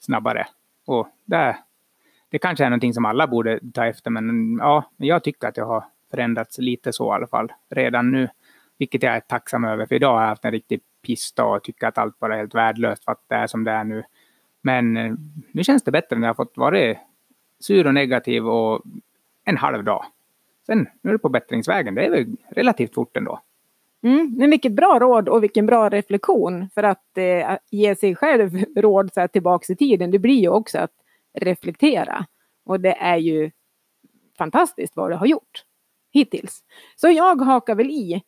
snabbare. 0.00 0.46
Och 0.86 1.08
det, 1.24 1.56
det 2.28 2.38
kanske 2.38 2.64
är 2.64 2.70
någonting 2.70 2.94
som 2.94 3.04
alla 3.04 3.26
borde 3.26 3.60
ta 3.74 3.86
efter, 3.86 4.10
men 4.10 4.56
ja, 4.60 4.90
jag 4.96 5.24
tycker 5.24 5.48
att 5.48 5.54
det 5.54 5.62
har 5.62 5.84
förändrats 6.10 6.58
lite 6.58 6.92
så 6.92 7.12
i 7.12 7.14
alla 7.14 7.26
fall 7.26 7.52
redan 7.70 8.10
nu. 8.12 8.28
Vilket 8.78 9.02
jag 9.02 9.16
är 9.16 9.20
tacksam 9.20 9.64
över, 9.64 9.86
för 9.86 9.94
idag 9.94 10.14
har 10.14 10.20
jag 10.20 10.28
haft 10.28 10.44
en 10.44 10.52
riktig 10.52 10.80
pissdag 11.06 11.56
och 11.56 11.64
tycker 11.64 11.86
att 11.86 11.98
allt 11.98 12.18
bara 12.18 12.34
är 12.34 12.38
helt 12.38 12.54
värdelöst 12.54 13.04
för 13.04 13.12
att 13.12 13.24
det 13.28 13.34
är 13.34 13.46
som 13.46 13.64
det 13.64 13.70
är 13.70 13.84
nu. 13.84 14.04
Men 14.62 14.96
eh, 14.96 15.14
nu 15.52 15.64
känns 15.64 15.82
det 15.82 15.90
bättre 15.90 16.16
när 16.16 16.26
jag 16.26 16.34
har 16.34 16.44
fått 16.44 16.56
vara 16.56 16.96
sur 17.60 17.86
och 17.86 17.94
negativ 17.94 18.48
och 18.48 18.82
en 19.44 19.56
halv 19.56 19.84
dag. 19.84 20.04
Sen 20.66 20.88
nu 21.02 21.10
är 21.10 21.12
det 21.12 21.18
på 21.18 21.28
bättringsvägen. 21.28 21.94
Det 21.94 22.06
är 22.06 22.10
väl 22.10 22.36
relativt 22.50 22.94
fort 22.94 23.16
ändå. 23.16 23.40
Mm, 24.02 24.34
men 24.38 24.50
vilket 24.50 24.72
bra 24.72 24.98
råd 25.00 25.28
och 25.28 25.42
vilken 25.42 25.66
bra 25.66 25.88
reflektion 25.88 26.70
för 26.74 26.82
att 26.82 27.18
eh, 27.18 27.56
ge 27.70 27.96
sig 27.96 28.16
själv 28.16 28.64
råd 28.76 29.10
så 29.14 29.20
här, 29.20 29.28
tillbaks 29.28 29.70
i 29.70 29.76
tiden. 29.76 30.10
Det 30.10 30.18
blir 30.18 30.40
ju 30.40 30.48
också 30.48 30.78
att 30.78 30.92
reflektera. 31.38 32.26
Och 32.64 32.80
det 32.80 32.92
är 32.92 33.16
ju 33.16 33.50
fantastiskt 34.38 34.96
vad 34.96 35.10
du 35.10 35.14
har 35.14 35.26
gjort 35.26 35.64
hittills. 36.12 36.62
Så 36.96 37.08
jag 37.08 37.40
hakar 37.40 37.74
väl 37.74 37.90
i. 37.90 38.22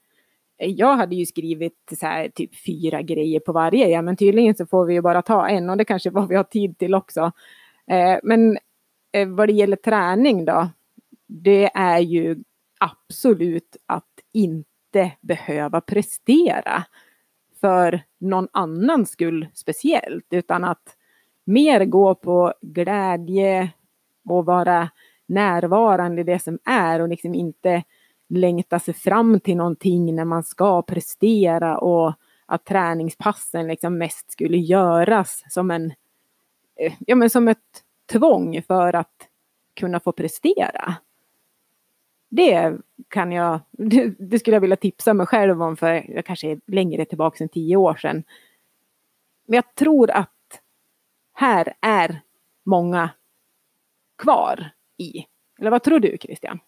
Jag 0.57 0.97
hade 0.97 1.17
ju 1.17 1.27
skrivit 1.27 1.93
så 2.01 2.07
här, 2.07 2.29
typ 2.29 2.65
fyra 2.67 3.03
grejer 3.03 3.41
på 3.41 3.53
varje, 3.53 3.89
ja, 3.89 4.03
men 4.03 4.17
tydligen 4.17 4.55
så 4.55 4.67
får 4.67 4.87
vi 4.87 4.95
ju 4.95 5.01
bara 5.01 5.23
ta 5.23 5.49
en 5.49 5.71
och 5.71 5.77
det 5.77 5.85
kanske 5.85 6.09
är 6.09 6.11
vad 6.11 6.29
vi 6.29 6.37
har 6.37 6.45
tid 6.45 6.79
till 6.79 6.95
också. 6.95 7.33
Eh, 7.87 8.19
men 8.23 8.59
eh, 9.13 9.29
vad 9.29 9.49
det 9.49 9.53
gäller 9.53 9.77
träning 9.77 10.45
då, 10.45 10.69
det 11.27 11.71
är 11.75 11.99
ju 11.99 12.43
absolut 12.81 13.77
att 13.87 14.05
inte 14.33 14.72
inte 14.93 15.17
behöva 15.21 15.81
prestera 15.81 16.85
för 17.61 18.03
någon 18.19 18.49
annans 18.53 19.11
skull 19.11 19.47
speciellt, 19.55 20.27
utan 20.31 20.65
att 20.65 20.97
mer 21.45 21.85
gå 21.85 22.15
på 22.15 22.55
glädje 22.61 23.71
och 24.29 24.45
vara 24.45 24.91
närvarande 25.27 26.21
i 26.21 26.25
det 26.25 26.39
som 26.39 26.59
är 26.65 27.01
och 27.01 27.09
liksom 27.09 27.35
inte 27.35 27.83
längta 28.29 28.79
sig 28.79 28.95
fram 28.95 29.41
till 29.41 29.57
någonting 29.57 30.15
när 30.15 30.25
man 30.25 30.43
ska 30.43 30.83
prestera 30.83 31.79
och 31.79 32.15
att 32.47 32.65
träningspassen 32.65 33.67
liksom 33.67 33.99
mest 33.99 34.33
skulle 34.33 34.57
göras 34.57 35.45
som 35.49 35.71
en, 35.71 35.93
eh, 36.77 36.93
ja 36.99 37.15
men 37.15 37.31
som 37.31 37.49
ett 37.49 37.85
tvång 38.13 38.63
för 38.63 38.97
att 38.97 39.29
kunna 39.75 40.01
få 40.01 40.13
prestera. 40.13 40.97
Det 42.35 42.79
kan 43.09 43.33
jag, 43.33 43.61
det, 44.19 44.39
skulle 44.39 44.57
jag 44.57 44.61
vilja 44.61 44.77
tipsa 44.77 45.15
mig 45.15 45.27
själv 45.27 45.63
om 45.63 45.77
för 45.77 46.11
jag 46.11 46.25
kanske 46.25 46.51
är 46.51 46.61
längre 46.67 47.05
tillbaka 47.05 47.45
än 47.45 47.49
tio 47.49 47.77
år 47.77 47.95
sedan. 47.95 48.25
Men 49.47 49.55
jag 49.57 49.75
tror 49.75 50.11
att 50.11 50.31
här 51.35 51.75
är 51.81 52.21
många 52.65 53.11
kvar 54.23 54.71
i. 54.99 55.27
Eller 55.61 55.71
vad 55.71 55.83
tror 55.83 56.01
du 56.01 56.17
Christian? 56.21 56.59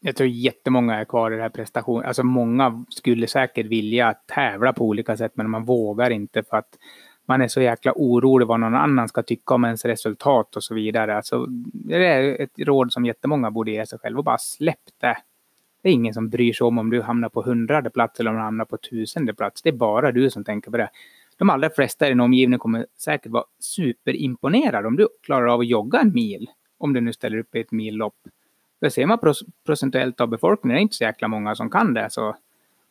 Jag 0.00 0.16
tror 0.16 0.28
jättemånga 0.28 0.94
är 0.94 1.04
kvar 1.04 1.30
i 1.30 1.34
den 1.34 1.42
här 1.42 1.50
prestationen. 1.50 2.06
Alltså 2.06 2.22
många 2.22 2.84
skulle 2.88 3.26
säkert 3.26 3.66
vilja 3.66 4.14
tävla 4.14 4.72
på 4.72 4.84
olika 4.84 5.16
sätt 5.16 5.32
men 5.34 5.50
man 5.50 5.64
vågar 5.64 6.10
inte 6.10 6.42
för 6.42 6.56
att 6.56 6.78
man 7.26 7.42
är 7.42 7.48
så 7.48 7.60
jäkla 7.60 7.92
orolig 7.96 8.46
vad 8.46 8.60
någon 8.60 8.74
annan 8.74 9.08
ska 9.08 9.22
tycka 9.22 9.54
om 9.54 9.64
ens 9.64 9.84
resultat 9.84 10.56
och 10.56 10.64
så 10.64 10.74
vidare. 10.74 11.16
Alltså, 11.16 11.46
det 11.72 12.06
är 12.06 12.42
ett 12.42 12.58
råd 12.58 12.92
som 12.92 13.06
jättemånga 13.06 13.50
borde 13.50 13.70
ge 13.70 13.86
sig 13.86 13.98
själv 13.98 14.18
och 14.18 14.24
bara 14.24 14.38
släpp 14.38 14.84
det. 15.00 15.16
Det 15.82 15.88
är 15.88 15.92
ingen 15.92 16.14
som 16.14 16.28
bryr 16.28 16.52
sig 16.52 16.64
om 16.64 16.78
om 16.78 16.90
du 16.90 17.02
hamnar 17.02 17.28
på 17.28 17.42
hundrade 17.42 17.90
plats 17.90 18.20
eller 18.20 18.30
om 18.30 18.36
du 18.36 18.42
hamnar 18.42 18.64
på 18.64 18.76
tusende 18.76 19.34
plats. 19.34 19.62
Det 19.62 19.68
är 19.68 19.72
bara 19.72 20.12
du 20.12 20.30
som 20.30 20.44
tänker 20.44 20.70
på 20.70 20.76
det. 20.76 20.90
De 21.38 21.50
allra 21.50 21.70
flesta 21.70 22.06
i 22.06 22.08
din 22.08 22.20
omgivning 22.20 22.58
kommer 22.58 22.86
säkert 22.98 23.32
vara 23.32 23.44
superimponerade 23.58 24.88
om 24.88 24.96
du 24.96 25.08
klarar 25.22 25.46
av 25.46 25.60
att 25.60 25.66
jogga 25.66 26.00
en 26.00 26.12
mil. 26.12 26.50
Om 26.78 26.92
du 26.92 27.00
nu 27.00 27.12
ställer 27.12 27.38
upp 27.38 27.54
i 27.54 27.60
ett 27.60 27.72
millopp. 27.72 28.16
För 28.80 28.88
ser 28.88 29.06
man 29.06 29.18
procentuellt 29.66 30.20
av 30.20 30.28
befolkningen, 30.28 30.74
det 30.74 30.80
är 30.80 30.82
inte 30.82 30.96
så 30.96 31.04
jäkla 31.04 31.28
många 31.28 31.54
som 31.54 31.70
kan 31.70 31.94
det, 31.94 32.10
så, 32.10 32.36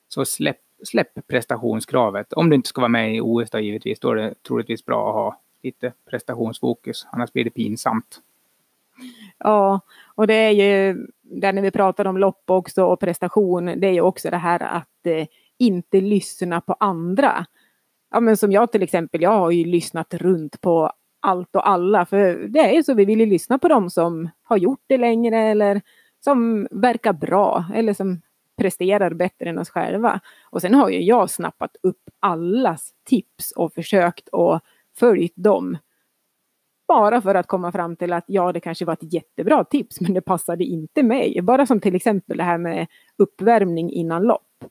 så 0.08 0.26
släpp, 0.26 0.62
släpp 0.84 1.28
prestationskravet. 1.28 2.34
Om 2.34 2.50
du 2.50 2.56
inte 2.56 2.70
ska 2.70 2.82
vara 2.82 2.90
med 2.90 3.16
i 3.16 3.22
OS 3.22 3.50
då 3.50 3.60
givetvis, 3.60 4.00
då 4.00 4.12
är 4.12 4.16
det 4.16 4.34
troligtvis 4.48 4.86
bra 4.86 5.10
att 5.10 5.16
ha 5.16 5.42
lite 5.64 5.94
prestationsfokus, 6.10 7.08
annars 7.12 7.34
blir 7.34 7.44
det 7.44 7.50
pinsamt. 7.50 8.22
Ja, 9.38 9.80
och 10.16 10.28
det 10.28 10.34
är 10.34 10.52
ju 10.52 10.98
där 11.22 11.54
när 11.54 11.62
vi 11.62 11.72
pratar 11.72 12.06
om 12.06 12.18
lopp 12.18 12.44
också 12.46 12.86
och 12.86 13.00
prestation, 13.00 13.66
det 13.66 13.88
är 13.88 13.92
ju 13.92 14.02
också 14.02 14.30
det 14.30 14.38
här 14.38 14.64
att 14.64 15.06
eh, 15.06 15.28
inte 15.58 16.02
lyssna 16.02 16.62
på 16.62 16.76
andra. 16.80 17.46
Ja, 18.12 18.20
men 18.20 18.38
som 18.38 18.52
jag 18.52 18.72
till 18.72 18.84
exempel, 18.84 19.22
jag 19.22 19.32
har 19.32 19.52
ju 19.52 19.66
lyssnat 19.66 20.14
runt 20.14 20.62
på 20.62 20.92
allt 21.20 21.56
och 21.56 21.70
alla, 21.70 22.06
för 22.06 22.48
det 22.48 22.60
är 22.60 22.72
ju 22.74 22.84
så, 22.84 22.94
vi 22.94 23.06
vill 23.06 23.20
ju 23.20 23.26
lyssna 23.26 23.60
på 23.60 23.68
dem 23.68 23.90
som 23.90 24.30
har 24.44 24.58
gjort 24.58 24.84
det 24.88 24.98
längre 24.98 25.38
eller 25.42 25.82
som 26.24 26.68
verkar 26.72 27.14
bra 27.14 27.66
eller 27.74 27.94
som 27.94 28.22
presterar 28.58 29.14
bättre 29.14 29.50
än 29.50 29.60
oss 29.60 29.70
själva. 29.70 30.20
Och 30.50 30.62
sen 30.62 30.74
har 30.74 30.90
ju 30.90 31.02
jag 31.02 31.30
snappat 31.30 31.76
upp 31.84 32.02
allas 32.20 32.92
tips 33.04 33.52
och 33.52 33.74
försökt 33.74 34.28
och 34.28 34.60
följt 34.96 35.34
dem. 35.36 35.78
Bara 36.88 37.22
för 37.22 37.36
att 37.36 37.48
komma 37.48 37.72
fram 37.72 37.96
till 37.96 38.14
att 38.14 38.24
ja, 38.28 38.52
det 38.52 38.60
kanske 38.60 38.86
var 38.86 38.94
ett 38.94 39.14
jättebra 39.14 39.64
tips, 39.64 40.02
men 40.02 40.14
det 40.14 40.22
passade 40.22 40.64
inte 40.64 41.04
mig. 41.04 41.42
Bara 41.42 41.66
som 41.66 41.80
till 41.80 41.96
exempel 41.96 42.38
det 42.38 42.44
här 42.44 42.58
med 42.58 42.88
uppvärmning 43.18 43.92
innan 43.92 44.24
lopp. 44.24 44.64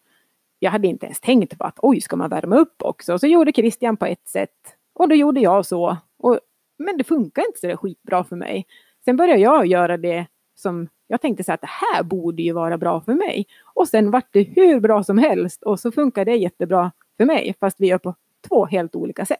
Jag 0.58 0.70
hade 0.70 0.88
inte 0.88 1.06
ens 1.06 1.20
tänkt 1.20 1.58
på 1.58 1.64
att 1.64 1.78
oj, 1.82 2.00
ska 2.00 2.16
man 2.16 2.30
värma 2.30 2.56
upp 2.56 2.82
också? 2.82 3.12
Och 3.12 3.20
så 3.20 3.26
gjorde 3.26 3.52
Christian 3.52 3.96
på 3.96 4.06
ett 4.06 4.28
sätt 4.28 4.76
och 4.94 5.08
då 5.08 5.14
gjorde 5.14 5.40
jag 5.40 5.66
så. 5.66 5.96
Och, 6.18 6.40
men 6.78 6.98
det 6.98 7.04
funkar 7.04 7.46
inte 7.46 7.60
så 7.60 7.66
där 7.66 7.76
skitbra 7.76 8.24
för 8.24 8.36
mig. 8.36 8.66
Sen 9.04 9.16
började 9.16 9.40
jag 9.40 9.66
göra 9.66 9.96
det 9.96 10.26
som 10.54 10.88
jag 11.12 11.20
tänkte 11.20 11.44
så 11.44 11.52
att 11.52 11.60
det 11.60 11.70
här 11.70 12.02
borde 12.02 12.42
ju 12.42 12.52
vara 12.52 12.78
bra 12.78 13.00
för 13.00 13.14
mig. 13.14 13.46
Och 13.74 13.88
sen 13.88 14.10
vart 14.10 14.28
det 14.30 14.42
hur 14.42 14.80
bra 14.80 15.04
som 15.04 15.18
helst 15.18 15.62
och 15.62 15.80
så 15.80 15.92
funkar 15.92 16.24
det 16.24 16.36
jättebra 16.36 16.92
för 17.16 17.24
mig 17.24 17.54
fast 17.60 17.80
vi 17.80 17.86
gör 17.86 17.98
på 17.98 18.14
två 18.48 18.66
helt 18.66 18.96
olika 18.96 19.26
sätt. 19.26 19.38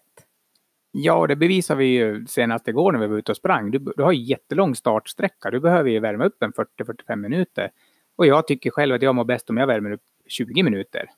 Ja, 0.91 1.27
det 1.27 1.37
bevisar 1.37 1.77
vi 1.77 1.85
ju 1.85 2.27
senast 2.27 2.69
igår 2.69 2.93
när 2.93 2.99
vi 2.99 3.07
var 3.07 3.19
ute 3.19 3.33
och 3.33 3.37
sprang. 3.37 3.71
Du, 3.71 3.79
du 3.97 4.03
har 4.03 4.13
ju 4.13 4.23
jättelång 4.23 4.75
startsträcka. 4.75 5.51
Du 5.51 5.61
behöver 5.61 5.91
ju 5.91 6.01
värma 6.01 6.25
upp 6.25 6.43
en 6.43 6.53
40-45 6.53 7.17
minuter. 7.17 7.71
Och 8.17 8.27
jag 8.27 8.47
tycker 8.47 8.71
själv 8.71 8.95
att 8.95 9.03
jag 9.03 9.15
mår 9.15 9.25
bäst 9.25 9.51
om 9.51 9.57
jag 9.57 9.67
värmer 9.67 9.91
upp 9.91 10.03
20 10.27 10.63
minuter. 10.63 11.11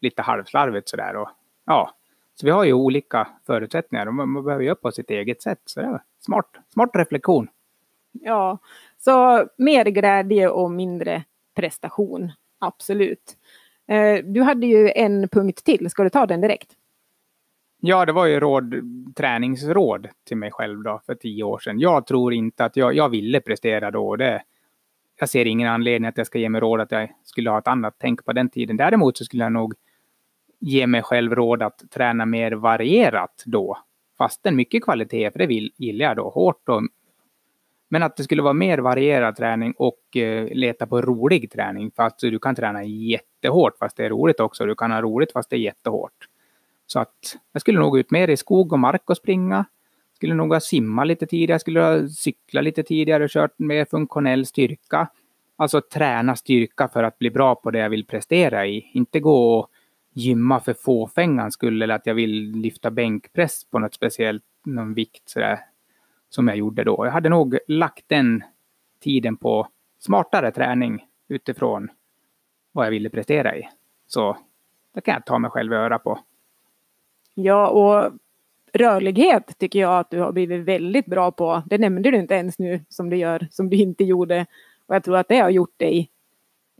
Lite 0.00 0.22
halvslarvigt 0.22 0.88
sådär. 0.88 1.16
Och, 1.16 1.28
ja. 1.66 1.90
Så 2.34 2.46
vi 2.46 2.52
har 2.52 2.64
ju 2.64 2.72
olika 2.72 3.28
förutsättningar 3.46 4.06
och 4.06 4.14
man, 4.14 4.28
man 4.28 4.44
behöver 4.44 4.64
göra 4.64 4.74
på 4.74 4.92
sitt 4.92 5.10
eget 5.10 5.42
sätt. 5.42 5.62
Så 5.64 5.80
det 5.80 5.86
är 5.86 6.02
smart, 6.20 6.50
smart 6.72 6.90
reflektion. 6.94 7.48
Ja, 8.12 8.58
så 8.98 9.46
mer 9.56 9.84
glädje 9.84 10.48
och 10.48 10.70
mindre 10.70 11.24
prestation. 11.56 12.32
Absolut. 12.58 13.36
Eh, 13.88 14.24
du 14.24 14.42
hade 14.42 14.66
ju 14.66 14.90
en 14.90 15.28
punkt 15.28 15.64
till. 15.64 15.90
Ska 15.90 16.02
du 16.02 16.10
ta 16.10 16.26
den 16.26 16.40
direkt? 16.40 16.72
Ja, 17.84 18.06
det 18.06 18.12
var 18.12 18.26
ju 18.26 18.40
råd, 18.40 18.74
träningsråd 19.16 20.08
till 20.24 20.36
mig 20.36 20.50
själv 20.50 20.82
då 20.82 21.00
för 21.06 21.14
tio 21.14 21.44
år 21.44 21.58
sedan. 21.58 21.80
Jag 21.80 22.06
tror 22.06 22.32
inte 22.32 22.64
att 22.64 22.76
jag, 22.76 22.94
jag 22.94 23.08
ville 23.08 23.40
prestera 23.40 23.90
då. 23.90 24.16
Det, 24.16 24.42
jag 25.20 25.28
ser 25.28 25.44
ingen 25.44 25.68
anledning 25.68 26.08
att 26.08 26.18
jag 26.18 26.26
ska 26.26 26.38
ge 26.38 26.48
mig 26.48 26.60
råd 26.60 26.80
att 26.80 26.92
jag 26.92 27.12
skulle 27.24 27.50
ha 27.50 27.58
ett 27.58 27.68
annat 27.68 27.94
tänk 27.98 28.24
på 28.24 28.32
den 28.32 28.48
tiden. 28.48 28.76
Däremot 28.76 29.16
så 29.16 29.24
skulle 29.24 29.42
jag 29.42 29.52
nog 29.52 29.74
ge 30.58 30.86
mig 30.86 31.02
själv 31.02 31.34
råd 31.34 31.62
att 31.62 31.90
träna 31.90 32.26
mer 32.26 32.52
varierat 32.52 33.42
då. 33.46 33.78
Fastän 34.18 34.56
mycket 34.56 34.84
kvalitet, 34.84 35.30
för 35.30 35.38
det 35.38 35.46
vill, 35.46 35.72
gillar 35.76 36.06
jag 36.06 36.16
då 36.16 36.30
hårt. 36.30 36.68
Och, 36.68 36.82
men 37.92 38.02
att 38.02 38.16
det 38.16 38.24
skulle 38.24 38.42
vara 38.42 38.52
mer 38.52 38.78
varierad 38.78 39.36
träning 39.36 39.74
och 39.76 40.16
eh, 40.16 40.48
leta 40.54 40.86
på 40.86 41.02
rolig 41.02 41.50
träning. 41.50 41.90
Fast 41.96 42.20
du 42.20 42.38
kan 42.38 42.54
träna 42.54 42.84
jättehårt 42.84 43.78
fast 43.78 43.96
det 43.96 44.04
är 44.04 44.10
roligt 44.10 44.40
också. 44.40 44.66
Du 44.66 44.74
kan 44.74 44.92
ha 44.92 45.02
roligt 45.02 45.32
fast 45.32 45.50
det 45.50 45.56
är 45.56 45.60
jättehårt. 45.60 46.28
Så 46.86 47.00
att 47.00 47.36
jag 47.52 47.60
skulle 47.60 47.78
nog 47.78 47.98
ut 47.98 48.10
mer 48.10 48.28
i 48.28 48.36
skog 48.36 48.72
och 48.72 48.78
mark 48.78 49.10
och 49.10 49.16
springa. 49.16 49.64
Skulle 50.16 50.34
nog 50.34 50.52
ha 50.52 50.60
simmat 50.60 51.06
lite 51.06 51.26
tidigare, 51.26 51.58
skulle 51.58 51.80
ha 51.80 52.08
cyklat 52.08 52.64
lite 52.64 52.82
tidigare 52.82 53.24
och 53.24 53.30
kört 53.30 53.58
mer 53.58 53.84
funktionell 53.84 54.46
styrka. 54.46 55.08
Alltså 55.56 55.80
träna 55.80 56.36
styrka 56.36 56.88
för 56.88 57.02
att 57.02 57.18
bli 57.18 57.30
bra 57.30 57.54
på 57.54 57.70
det 57.70 57.78
jag 57.78 57.90
vill 57.90 58.06
prestera 58.06 58.66
i. 58.66 58.90
Inte 58.92 59.20
gå 59.20 59.58
och 59.58 59.70
gymma 60.12 60.60
för 60.60 60.74
fåfängans 60.74 61.54
skull 61.54 61.82
eller 61.82 61.94
att 61.94 62.06
jag 62.06 62.14
vill 62.14 62.50
lyfta 62.50 62.90
bänkpress 62.90 63.64
på 63.70 63.78
något 63.78 63.94
speciellt, 63.94 64.44
någon 64.64 64.94
vikt 64.94 65.28
sådär. 65.28 65.58
Som 66.34 66.48
jag 66.48 66.56
gjorde 66.56 66.84
då. 66.84 67.06
Jag 67.06 67.12
hade 67.12 67.28
nog 67.28 67.58
lagt 67.68 68.04
den 68.08 68.44
tiden 69.00 69.36
på 69.36 69.68
smartare 69.98 70.50
träning 70.50 71.06
utifrån 71.28 71.88
vad 72.72 72.86
jag 72.86 72.90
ville 72.90 73.10
prestera 73.10 73.56
i. 73.56 73.68
Så 74.06 74.36
det 74.94 75.00
kan 75.00 75.14
jag 75.14 75.24
ta 75.24 75.38
mig 75.38 75.50
själv 75.50 75.72
i 75.72 75.76
öra 75.76 75.98
på. 75.98 76.18
Ja, 77.34 77.68
och 77.68 78.12
rörlighet 78.72 79.58
tycker 79.58 79.78
jag 79.78 79.98
att 79.98 80.10
du 80.10 80.20
har 80.20 80.32
blivit 80.32 80.64
väldigt 80.64 81.06
bra 81.06 81.30
på. 81.30 81.62
Det 81.66 81.78
nämnde 81.78 82.10
du 82.10 82.16
inte 82.16 82.34
ens 82.34 82.58
nu 82.58 82.80
som 82.88 83.10
du 83.10 83.16
gör, 83.16 83.48
som 83.50 83.70
du 83.70 83.76
inte 83.76 84.04
gjorde. 84.04 84.46
Och 84.86 84.94
jag 84.94 85.04
tror 85.04 85.16
att 85.16 85.28
det 85.28 85.38
har 85.38 85.50
gjort 85.50 85.78
dig 85.78 86.10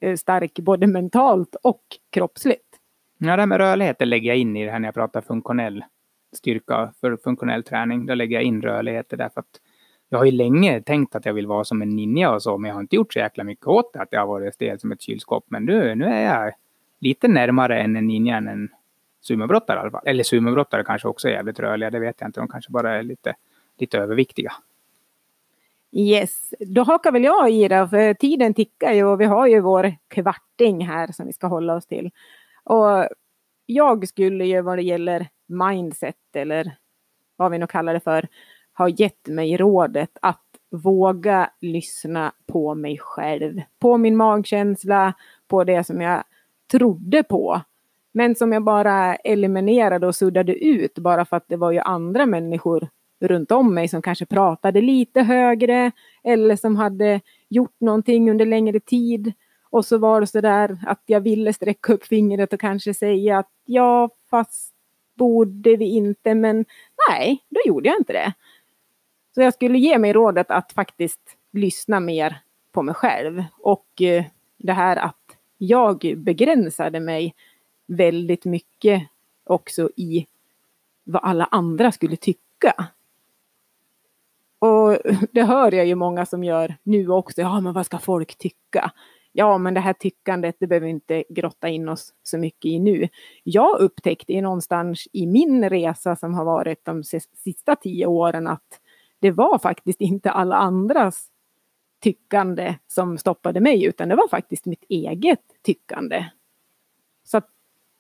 eh, 0.01 0.17
stark 0.17 0.55
både 0.55 0.87
mentalt 0.87 1.57
och 1.63 1.83
kroppsligt. 2.11 2.79
Ja, 3.19 3.37
det 3.37 3.43
här 3.43 3.47
med 3.47 3.59
rörlighet 3.59 3.97
lägger 4.01 4.29
jag 4.29 4.39
in 4.39 4.57
i 4.57 4.65
det 4.65 4.71
här 4.71 4.79
när 4.79 4.89
jag 4.89 4.95
pratar 4.95 5.21
funktionell 5.21 5.85
styrka 6.33 6.93
för 7.01 7.17
funktionell 7.17 7.63
träning. 7.63 8.07
Då 8.07 8.15
lägger 8.15 8.37
jag 8.37 8.43
in 8.43 8.63
rörlighet 8.63 9.07
därför 9.09 9.41
att 9.41 9.61
jag 10.09 10.19
har 10.19 10.25
ju 10.25 10.33
länge 10.33 10.83
tänkt 10.83 11.15
att 11.15 11.27
jag 11.27 11.35
vill 11.35 11.47
vara 11.47 11.65
som 11.65 11.83
en 11.83 11.97
ninja 11.97 12.31
och 12.31 12.43
så, 12.43 12.59
men 12.59 12.69
jag 12.69 12.75
har 12.75 12.81
inte 12.81 12.97
gjort 12.97 13.13
så 13.13 13.19
jäkla 13.19 13.45
mycket 13.45 13.67
åt 13.67 13.93
det, 13.93 14.01
att 14.03 14.09
jag 14.11 14.21
har 14.21 14.27
varit 14.27 14.55
stel 14.55 14.81
som 14.81 14.93
ett 14.93 15.01
kylskåp. 15.03 15.45
Men 15.49 15.65
nu, 15.65 15.95
nu 15.95 16.05
är 16.05 16.25
jag 16.25 16.53
lite 17.01 17.29
närmare 17.29 17.81
än 17.81 17.97
en 17.97 18.07
ninja 18.07 18.37
än 18.37 18.49
en 18.49 18.69
sumobrottare 19.21 19.77
i 19.77 19.81
alla 19.81 19.91
fall. 19.91 20.03
Eller 20.07 20.25
sumobrottare 20.25 20.85
kanske 20.85 21.09
också 21.09 21.29
är 21.29 21.33
jävligt 21.33 21.61
rörliga, 21.61 21.91
det 21.91 21.99
vet 21.99 22.17
jag 22.19 22.29
inte. 22.29 22.41
De 22.41 22.49
kanske 22.49 22.73
bara 22.73 22.95
är 22.99 23.03
lite, 23.03 23.35
lite 23.79 23.99
överviktiga. 23.99 24.53
Yes, 25.93 26.55
då 26.61 26.83
hakar 26.83 27.13
väl 27.13 27.25
jag 27.25 27.51
i 27.51 27.69
då, 27.69 27.89
för 27.89 28.15
tiden 28.15 28.55
tickar 28.55 28.93
ju 28.93 29.05
och 29.05 29.21
vi 29.21 29.25
har 29.25 29.47
ju 29.47 29.61
vår 29.61 29.95
kvarting 30.09 30.87
här 30.87 31.13
som 31.13 31.27
vi 31.27 31.33
ska 31.33 31.47
hålla 31.47 31.75
oss 31.75 31.87
till. 31.87 32.11
Och 32.65 33.09
jag 33.67 34.09
skulle 34.09 34.47
ju 34.47 34.61
vad 34.61 34.79
det 34.79 34.83
gäller 34.83 35.29
mindset 35.47 36.37
eller 36.37 36.77
vad 37.37 37.51
vi 37.51 37.59
nu 37.59 37.67
kallar 37.67 37.95
det 37.95 38.01
för, 38.01 38.29
har 38.73 39.01
gett 39.01 39.29
mig 39.29 39.57
rådet 39.57 40.19
att 40.23 40.41
våga 40.71 41.51
lyssna 41.61 42.33
på 42.47 42.75
mig 42.75 42.99
själv. 42.99 43.61
På 43.79 43.97
min 43.97 44.17
magkänsla, 44.17 45.13
på 45.49 45.65
det 45.65 45.85
som 45.85 46.01
jag 46.01 46.25
trodde 46.71 47.23
på. 47.23 47.61
Men 48.15 48.35
som 48.35 48.53
jag 48.53 48.65
bara 48.65 49.15
eliminerade 49.15 50.07
och 50.07 50.15
suddade 50.15 50.65
ut 50.65 50.99
bara 50.99 51.25
för 51.25 51.37
att 51.37 51.49
det 51.49 51.57
var 51.57 51.73
ju 51.73 51.79
andra 51.79 52.27
människor 52.27 52.89
runt 53.21 53.53
om 53.53 53.75
mig 53.75 53.89
som 53.89 54.03
kanske 54.03 54.27
pratade 54.27 54.81
lite 54.81 55.23
högre 55.23 55.93
eller 56.25 56.57
som 56.57 56.77
hade 56.77 57.21
gjort 57.49 57.81
någonting 57.81 58.31
under 58.31 58.47
längre 58.47 58.81
tid. 58.81 59.33
Och 59.71 59.85
så 59.85 59.99
var 59.99 60.21
det 60.21 60.27
så 60.27 60.41
där 60.41 60.79
att 60.87 61.03
jag 61.07 61.21
ville 61.21 61.53
sträcka 61.53 61.93
upp 61.93 62.05
fingret 62.05 62.53
och 62.53 62.61
kanske 62.61 62.95
säga 62.95 63.39
att 63.39 63.51
ja, 63.65 64.09
fast 64.31 64.72
borde 65.15 65.77
vi 65.77 65.85
inte, 65.85 66.35
men 66.35 66.65
nej, 67.09 67.45
då 67.49 67.61
gjorde 67.67 67.89
jag 67.89 68.01
inte 68.01 68.13
det. 68.13 68.33
Så 69.35 69.43
jag 69.43 69.55
skulle 69.55 69.79
ge 69.79 69.99
mig 69.99 70.13
rådet 70.13 70.51
att 70.51 70.73
faktiskt 70.73 71.37
lyssna 71.53 72.01
mer 72.01 72.39
på 72.73 72.83
mig 72.83 72.95
själv 72.95 73.45
och 73.59 74.03
eh, 74.03 74.25
det 74.57 74.73
här 74.73 74.97
att 74.97 75.37
jag 75.59 76.15
begränsade 76.17 77.01
mig 77.01 77.35
väldigt 77.87 78.45
mycket 78.45 79.03
också 79.45 79.91
i 79.97 80.27
vad 81.05 81.25
alla 81.25 81.45
andra 81.45 81.93
skulle 81.93 82.17
tycka. 82.17 82.89
Och 84.59 84.99
det 85.31 85.43
hör 85.43 85.73
jag 85.73 85.87
ju 85.87 85.95
många 85.95 86.27
som 86.27 86.45
gör 86.45 86.77
nu 86.83 87.09
också. 87.09 87.41
Ja, 87.41 87.61
men 87.61 87.73
vad 87.73 87.87
ska 87.87 87.99
folk 87.99 88.39
tycka? 88.39 88.93
Ja, 89.33 89.59
men 89.59 89.75
det 89.75 89.81
här 89.81 89.93
tyckandet, 89.93 90.57
det 90.59 90.67
behöver 90.67 90.85
vi 90.85 90.91
inte 90.91 91.25
grotta 91.29 91.69
in 91.69 91.89
oss 91.89 92.15
så 92.23 92.39
mycket 92.39 92.65
i 92.65 92.79
nu. 92.79 93.09
Jag 93.43 93.81
upptäckte 93.81 94.41
någonstans 94.41 95.09
i 95.13 95.27
min 95.27 95.69
resa 95.71 96.17
som 96.17 96.35
har 96.35 96.45
varit 96.45 96.85
de 96.85 97.05
sista 97.45 97.77
tio 97.77 98.07
åren 98.07 98.47
att 98.47 98.81
det 99.19 99.31
var 99.31 99.59
faktiskt 99.59 100.01
inte 100.01 100.31
alla 100.31 100.57
andras 100.57 101.27
tyckande 102.03 102.75
som 102.87 103.19
stoppade 103.19 103.61
mig, 103.61 103.85
utan 103.85 104.09
det 104.09 104.17
var 104.17 104.29
faktiskt 104.29 104.67
mitt 104.67 104.85
eget 104.89 105.41
tyckande. 105.63 106.25
Så 107.25 107.37
att 107.37 107.49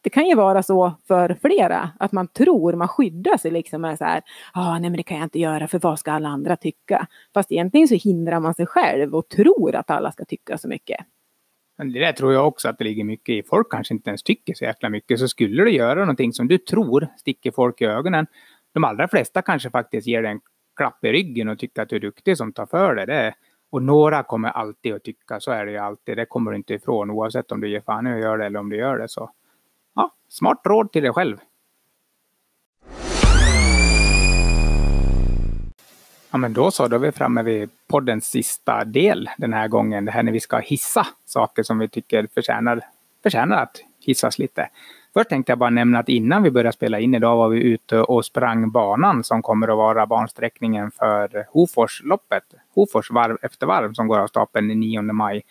det 0.00 0.10
kan 0.10 0.26
ju 0.26 0.34
vara 0.34 0.62
så 0.62 0.92
för 1.08 1.36
flera 1.40 1.90
att 1.98 2.12
man 2.12 2.28
tror, 2.28 2.72
man 2.72 2.88
skyddar 2.88 3.36
sig 3.36 3.50
liksom 3.50 3.80
med 3.82 3.98
så 3.98 4.04
här, 4.04 4.22
ja 4.54 4.60
ah, 4.60 4.78
nej 4.78 4.90
men 4.90 4.96
det 4.96 5.02
kan 5.02 5.16
jag 5.16 5.26
inte 5.26 5.38
göra 5.38 5.68
för 5.68 5.78
vad 5.78 5.98
ska 5.98 6.12
alla 6.12 6.28
andra 6.28 6.56
tycka? 6.56 7.06
Fast 7.34 7.52
egentligen 7.52 7.88
så 7.88 7.94
hindrar 7.94 8.40
man 8.40 8.54
sig 8.54 8.66
själv 8.66 9.14
och 9.14 9.28
tror 9.28 9.74
att 9.74 9.90
alla 9.90 10.12
ska 10.12 10.24
tycka 10.24 10.58
så 10.58 10.68
mycket. 10.68 11.06
Det 11.90 12.00
där 12.00 12.12
tror 12.12 12.32
jag 12.32 12.48
också 12.48 12.68
att 12.68 12.78
det 12.78 12.84
ligger 12.84 13.04
mycket 13.04 13.32
i. 13.32 13.42
Folk 13.42 13.70
kanske 13.70 13.94
inte 13.94 14.10
ens 14.10 14.22
tycker 14.22 14.54
så 14.54 14.64
jäkla 14.64 14.88
mycket. 14.88 15.18
Så 15.18 15.28
skulle 15.28 15.64
du 15.64 15.70
göra 15.70 16.00
någonting 16.00 16.32
som 16.32 16.48
du 16.48 16.58
tror 16.58 17.08
sticker 17.16 17.50
folk 17.50 17.80
i 17.80 17.84
ögonen. 17.84 18.26
De 18.72 18.84
allra 18.84 19.08
flesta 19.08 19.42
kanske 19.42 19.70
faktiskt 19.70 20.06
ger 20.06 20.22
dig 20.22 20.30
en 20.30 20.40
klapp 20.76 21.04
i 21.04 21.12
ryggen 21.12 21.48
och 21.48 21.58
tycker 21.58 21.82
att 21.82 21.88
du 21.88 21.96
är 21.96 22.00
duktig 22.00 22.36
som 22.36 22.52
tar 22.52 22.66
för 22.66 22.94
dig. 22.94 23.06
Det. 23.06 23.34
Och 23.70 23.82
några 23.82 24.22
kommer 24.22 24.48
alltid 24.48 24.94
att 24.94 25.04
tycka, 25.04 25.40
så 25.40 25.50
är 25.50 25.66
det 25.66 25.72
ju 25.72 25.78
alltid. 25.78 26.16
Det 26.16 26.26
kommer 26.26 26.50
du 26.50 26.56
inte 26.56 26.74
ifrån 26.74 27.10
oavsett 27.10 27.52
om 27.52 27.60
du 27.60 27.70
ger 27.70 27.80
fan 27.80 28.06
i 28.06 28.12
att 28.12 28.20
göra 28.20 28.36
det 28.36 28.46
eller 28.46 28.58
om 28.58 28.68
du 28.68 28.76
gör 28.76 28.98
det. 28.98 29.08
Så 29.08 29.30
ja, 29.94 30.14
smart 30.28 30.60
råd 30.64 30.92
till 30.92 31.02
dig 31.02 31.12
själv. 31.12 31.36
Ja, 36.30 36.38
men 36.38 36.52
då 36.52 36.70
så, 36.70 36.88
då 36.88 36.96
är 36.96 37.00
vi 37.00 37.12
framme 37.12 37.42
vid 37.42 37.70
poddens 37.92 38.24
sista 38.24 38.84
del 38.84 39.30
den 39.38 39.52
här 39.52 39.68
gången. 39.68 40.04
Det 40.04 40.12
här 40.12 40.22
när 40.22 40.32
vi 40.32 40.40
ska 40.40 40.58
hissa 40.58 41.06
saker 41.24 41.62
som 41.62 41.78
vi 41.78 41.88
tycker 41.88 42.28
förtjänar, 42.34 42.80
förtjänar 43.22 43.62
att 43.62 43.76
hissas 44.00 44.38
lite. 44.38 44.68
Först 45.14 45.28
tänkte 45.28 45.52
jag 45.52 45.58
bara 45.58 45.70
nämna 45.70 45.98
att 45.98 46.08
innan 46.08 46.42
vi 46.42 46.50
började 46.50 46.72
spela 46.72 47.00
in 47.00 47.14
idag 47.14 47.36
var 47.36 47.48
vi 47.48 47.62
ute 47.62 48.00
och 48.00 48.24
sprang 48.24 48.70
banan 48.70 49.24
som 49.24 49.42
kommer 49.42 49.68
att 49.68 49.76
vara 49.76 50.06
bansträckningen 50.06 50.90
för 50.90 51.46
Hoforsloppet. 51.48 52.42
Hofors 52.74 53.10
varv 53.10 53.36
efter 53.42 53.66
varv 53.66 53.92
som 53.92 54.08
går 54.08 54.18
av 54.18 54.26
stapeln 54.26 54.68
den 54.68 54.80
9 54.80 55.02
maj. 55.02 55.42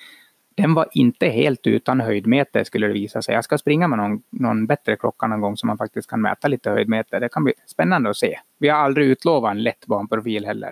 Den 0.55 0.73
var 0.73 0.87
inte 0.91 1.27
helt 1.27 1.67
utan 1.67 2.01
höjdmeter 2.01 2.63
skulle 2.63 2.87
det 2.87 2.93
visa 2.93 3.21
sig. 3.21 3.35
Jag 3.35 3.43
ska 3.43 3.57
springa 3.57 3.87
med 3.87 3.97
någon, 3.97 4.21
någon 4.29 4.65
bättre 4.65 4.95
klocka 4.95 5.27
någon 5.27 5.41
gång 5.41 5.57
så 5.57 5.67
man 5.67 5.77
faktiskt 5.77 6.09
kan 6.09 6.21
mäta 6.21 6.47
lite 6.47 6.69
höjdmeter. 6.69 7.19
Det 7.19 7.29
kan 7.29 7.43
bli 7.43 7.53
spännande 7.67 8.09
att 8.09 8.17
se. 8.17 8.39
Vi 8.59 8.69
har 8.69 8.77
aldrig 8.77 9.07
utlovat 9.07 9.51
en 9.51 9.63
lätt 9.63 9.85
banprofil 9.85 10.45
heller. 10.45 10.71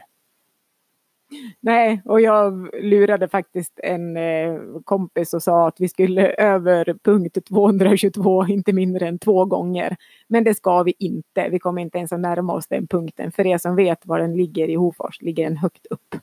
Nej, 1.59 2.01
och 2.05 2.21
jag 2.21 2.69
lurade 2.83 3.27
faktiskt 3.27 3.79
en 3.83 4.17
eh, 4.17 4.59
kompis 4.83 5.33
och 5.33 5.43
sa 5.43 5.67
att 5.67 5.79
vi 5.79 5.89
skulle 5.89 6.27
över 6.38 6.95
punkt 7.03 7.38
222 7.48 8.48
inte 8.48 8.74
mindre 8.74 9.07
än 9.07 9.19
två 9.19 9.45
gånger. 9.45 9.98
Men 10.27 10.43
det 10.43 10.53
ska 10.53 10.83
vi 10.83 10.93
inte. 11.00 11.50
Vi 11.50 11.59
kommer 11.59 11.81
inte 11.81 11.98
ens 11.98 12.13
att 12.13 12.19
närma 12.19 12.53
oss 12.53 12.67
den 12.67 12.88
punkten. 12.88 13.31
För 13.31 13.48
er 13.48 13.57
som 13.57 13.75
vet 13.75 14.05
var 14.05 14.19
den 14.19 14.38
ligger 14.38 14.67
i 14.67 14.75
Hofors 14.75 15.21
ligger 15.21 15.43
den 15.43 15.57
högt 15.57 15.86
upp. 15.86 16.15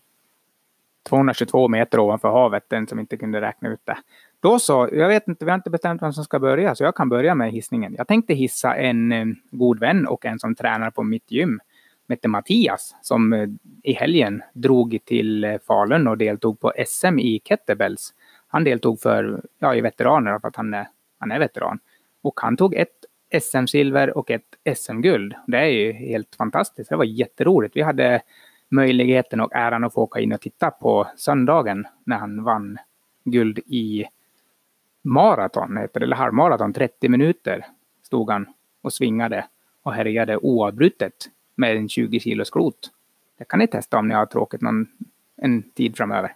222 1.08 1.68
meter 1.68 1.98
ovanför 1.98 2.28
havet, 2.28 2.64
den 2.68 2.86
som 2.86 2.98
inte 2.98 3.16
kunde 3.16 3.40
räkna 3.40 3.68
ut 3.68 3.80
det. 3.84 3.96
Då 4.40 4.58
så, 4.58 4.88
jag 4.92 5.08
vet 5.08 5.28
inte, 5.28 5.44
vi 5.44 5.50
har 5.50 5.58
inte 5.58 5.70
bestämt 5.70 6.02
vem 6.02 6.12
som 6.12 6.24
ska 6.24 6.38
börja, 6.38 6.74
så 6.74 6.84
jag 6.84 6.94
kan 6.94 7.08
börja 7.08 7.34
med 7.34 7.52
hissningen. 7.52 7.94
Jag 7.98 8.08
tänkte 8.08 8.34
hissa 8.34 8.74
en 8.74 9.12
eh, 9.12 9.24
god 9.50 9.80
vän 9.80 10.06
och 10.06 10.24
en 10.24 10.38
som 10.38 10.54
tränar 10.54 10.90
på 10.90 11.02
mitt 11.02 11.30
gym. 11.30 11.60
Hette 12.08 12.28
Mattias, 12.28 12.94
som 13.02 13.32
eh, 13.32 13.48
i 13.82 13.92
helgen 13.92 14.42
drog 14.52 14.98
till 15.04 15.44
eh, 15.44 15.58
Falun 15.66 16.06
och 16.06 16.18
deltog 16.18 16.60
på 16.60 16.72
SM 16.86 17.18
i 17.18 17.40
kettlebells. 17.44 18.14
Han 18.48 18.64
deltog 18.64 19.00
för, 19.00 19.42
ja, 19.58 19.74
i 19.74 19.80
veteraner, 19.80 20.38
för 20.38 20.48
att 20.48 20.56
han 20.56 20.74
är, 20.74 20.88
han 21.18 21.32
är 21.32 21.38
veteran. 21.38 21.78
Och 22.22 22.40
han 22.40 22.56
tog 22.56 22.74
ett 22.74 23.04
SM-silver 23.42 24.18
och 24.18 24.30
ett 24.30 24.76
SM-guld. 24.76 25.34
Det 25.46 25.58
är 25.58 25.66
ju 25.66 25.92
helt 25.92 26.34
fantastiskt. 26.34 26.90
Det 26.90 26.96
var 26.96 27.04
jätteroligt. 27.04 27.76
Vi 27.76 27.82
hade 27.82 28.22
möjligheten 28.68 29.40
och 29.40 29.54
äran 29.54 29.84
att 29.84 29.94
få 29.94 30.02
åka 30.02 30.20
in 30.20 30.32
och 30.32 30.40
titta 30.40 30.70
på 30.70 31.06
söndagen 31.16 31.86
när 32.04 32.16
han 32.16 32.44
vann 32.44 32.78
guld 33.24 33.58
i 33.58 34.04
maraton, 35.02 35.76
heter 35.76 36.00
det, 36.00 36.06
eller 36.06 36.16
halvmaraton, 36.16 36.72
30 36.72 37.08
minuter 37.08 37.66
stod 38.02 38.30
han 38.30 38.46
och 38.82 38.92
svingade 38.92 39.46
och 39.82 39.92
härjade 39.92 40.36
oavbrutet 40.36 41.12
med 41.56 41.76
en 41.76 41.88
20 41.88 42.20
kilos 42.20 42.50
klot. 42.50 42.90
Det 43.38 43.44
kan 43.44 43.58
ni 43.58 43.66
testa 43.66 43.98
om 43.98 44.08
ni 44.08 44.14
har 44.14 44.26
tråkigt 44.26 44.60
någon 44.60 44.86
en 45.36 45.70
tid 45.70 45.96
framöver. 45.96 46.32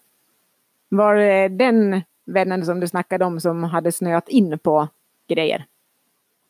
Var 0.89 1.15
det 1.15 1.49
den 1.49 2.03
vännen 2.27 2.65
som 2.65 2.81
du 2.81 2.89
snackade 2.89 3.25
om 3.25 3.41
som 3.41 3.65
hade 3.65 3.93
snöat 3.93 4.29
in 4.29 4.59
på 4.59 4.89
grejer? 5.29 5.65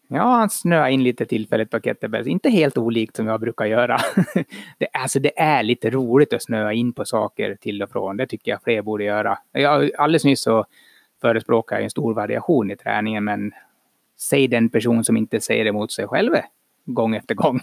Ja, 0.09 0.23
han 0.23 0.51
snöade 0.51 0.93
in 0.93 1.03
lite 1.03 1.27
tillfälligt 1.27 1.71
på 1.71 1.81
kettlebells. 1.81 2.27
Inte 2.27 2.51
helt 2.51 2.79
olikt 2.79 3.17
som 3.17 3.27
jag 3.27 3.41
brukar 3.41 3.65
göra. 3.65 3.99
det, 4.79 4.87
alltså, 4.93 5.21
det 5.21 5.41
är 5.41 5.63
lite 5.63 5.91
roligt 5.91 6.33
att 6.33 6.43
snöa 6.43 6.73
in 6.73 6.93
på 6.93 7.05
saker 7.05 7.57
till 7.61 7.83
och 7.83 7.91
från. 7.91 8.17
Det 8.17 8.27
tycker 8.27 8.51
jag 8.51 8.63
fler 8.63 8.83
borde 8.83 9.05
göra. 9.05 9.39
Jag, 9.53 9.91
alldeles 9.99 10.25
nyss 10.25 10.43
så 10.43 10.65
förespråkar 11.21 11.77
jag 11.77 11.85
en 11.85 11.91
stor 11.91 12.15
variation 12.15 12.71
i 12.71 12.77
träningen, 12.77 13.25
men 13.25 13.53
säg 14.19 14.49
den 14.49 14.69
person 14.69 15.05
som 15.05 15.17
inte 15.17 15.41
säger 15.41 15.67
emot 15.67 15.93
sig 15.93 16.09
själv 16.09 16.33
gång 16.85 17.15
efter 17.15 17.35
gång. 17.35 17.61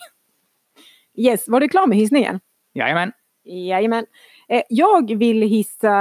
Yes, 1.18 1.48
var 1.48 1.60
du 1.60 1.68
klar 1.68 1.88
med 1.88 1.98
hissningen? 1.98 2.40
Jajamän. 2.74 3.12
Jajamän. 3.44 4.06
Eh, 4.50 4.62
jag 4.70 5.18
vill 5.18 5.42
hissa 5.42 5.96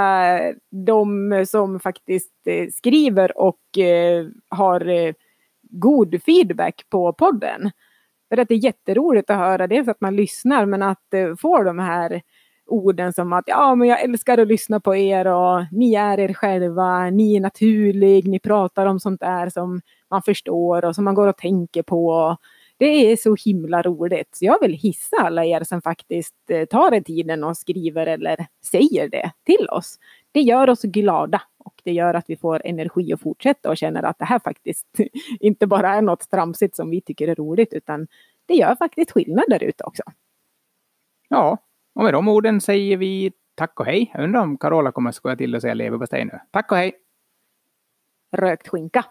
de 0.87 1.45
som 1.49 1.81
faktiskt 1.81 2.47
eh, 2.47 2.69
skriver 2.73 3.39
och 3.39 3.79
eh, 3.79 4.27
har 4.49 5.15
god 5.63 6.23
feedback 6.23 6.83
på 6.91 7.13
podden. 7.13 7.71
För 8.29 8.41
att 8.41 8.49
det 8.49 8.55
är 8.55 8.65
jätteroligt 8.65 9.31
att 9.31 9.37
höra 9.37 9.67
dels 9.67 9.89
att 9.89 10.01
man 10.01 10.17
lyssnar 10.17 10.67
men 10.67 10.83
att 10.83 11.15
få 11.39 11.63
de 11.63 11.79
här 11.79 12.23
orden 12.67 13.13
som 13.13 13.33
att 13.33 13.45
ja 13.47 13.75
men 13.75 13.89
jag 13.89 14.03
älskar 14.03 14.39
att 14.39 14.49
lyssna 14.49 14.81
på 14.81 14.97
er 14.97 15.27
och 15.27 15.65
ni 15.73 15.95
är 15.95 16.21
er 16.21 16.33
själva, 16.33 17.11
ni 17.11 17.37
är 17.37 17.41
naturlig, 17.41 18.29
ni 18.29 18.39
pratar 18.39 18.87
om 18.87 19.01
sånt 19.01 19.21
där 19.21 19.49
som 19.49 19.81
man 20.11 20.23
förstår 20.23 20.85
och 20.85 20.95
som 20.95 21.05
man 21.05 21.15
går 21.15 21.27
och 21.27 21.37
tänker 21.37 21.83
på. 21.83 22.37
Det 22.79 23.13
är 23.13 23.17
så 23.17 23.37
himla 23.45 23.83
roligt. 23.83 24.29
Så 24.37 24.45
jag 24.45 24.61
vill 24.61 24.73
hissa 24.73 25.17
alla 25.17 25.45
er 25.45 25.65
som 25.65 25.83
faktiskt 25.83 26.51
eh, 26.51 26.65
tar 26.65 26.95
er 26.95 27.01
tiden 27.01 27.45
och 27.45 27.57
skriver 27.57 28.07
eller 28.07 28.47
säger 28.65 29.09
det 29.09 29.33
till 29.45 29.69
oss. 29.71 29.99
Det 30.33 30.41
gör 30.41 30.71
oss 30.71 30.83
glada 30.83 31.43
och 31.59 31.75
det 31.85 31.93
gör 31.93 32.15
att 32.15 32.25
vi 32.29 32.37
får 32.37 32.63
energi 32.65 33.13
att 33.13 33.21
fortsätta 33.21 33.71
och 33.71 33.77
känner 33.77 34.03
att 34.03 34.19
det 34.19 34.25
här 34.25 34.39
faktiskt 34.39 34.87
inte 35.41 35.67
bara 35.67 35.95
är 35.95 36.03
något 36.03 36.31
tramsigt 36.31 36.77
som 36.77 36.91
vi 36.91 37.01
tycker 37.01 37.29
är 37.29 37.35
roligt 37.35 37.73
utan 37.73 38.07
det 38.47 38.55
gör 38.55 38.75
faktiskt 38.75 39.11
skillnad 39.11 39.45
där 39.49 39.65
ute 39.65 39.85
också. 39.85 40.03
Ja, 41.29 41.59
och 41.95 42.05
med 42.05 42.15
de 42.15 42.29
orden 42.29 42.61
säger 42.61 42.97
vi 42.97 43.33
tack 43.55 43.81
och 43.81 43.87
hej. 43.87 44.11
Jag 44.15 44.25
undrar 44.25 44.41
om 44.41 44.59
Carola 44.59 44.93
kommer 44.93 45.09
att 45.09 45.17
skoja 45.17 45.37
till 45.37 45.55
och 45.55 45.63
säga 45.63 45.75
leverpastej 45.75 46.25
nu. 46.25 46.41
Tack 46.51 46.73
och 46.73 46.79
hej! 46.79 46.93
Rökt 48.33 48.69
skinka. 48.69 49.05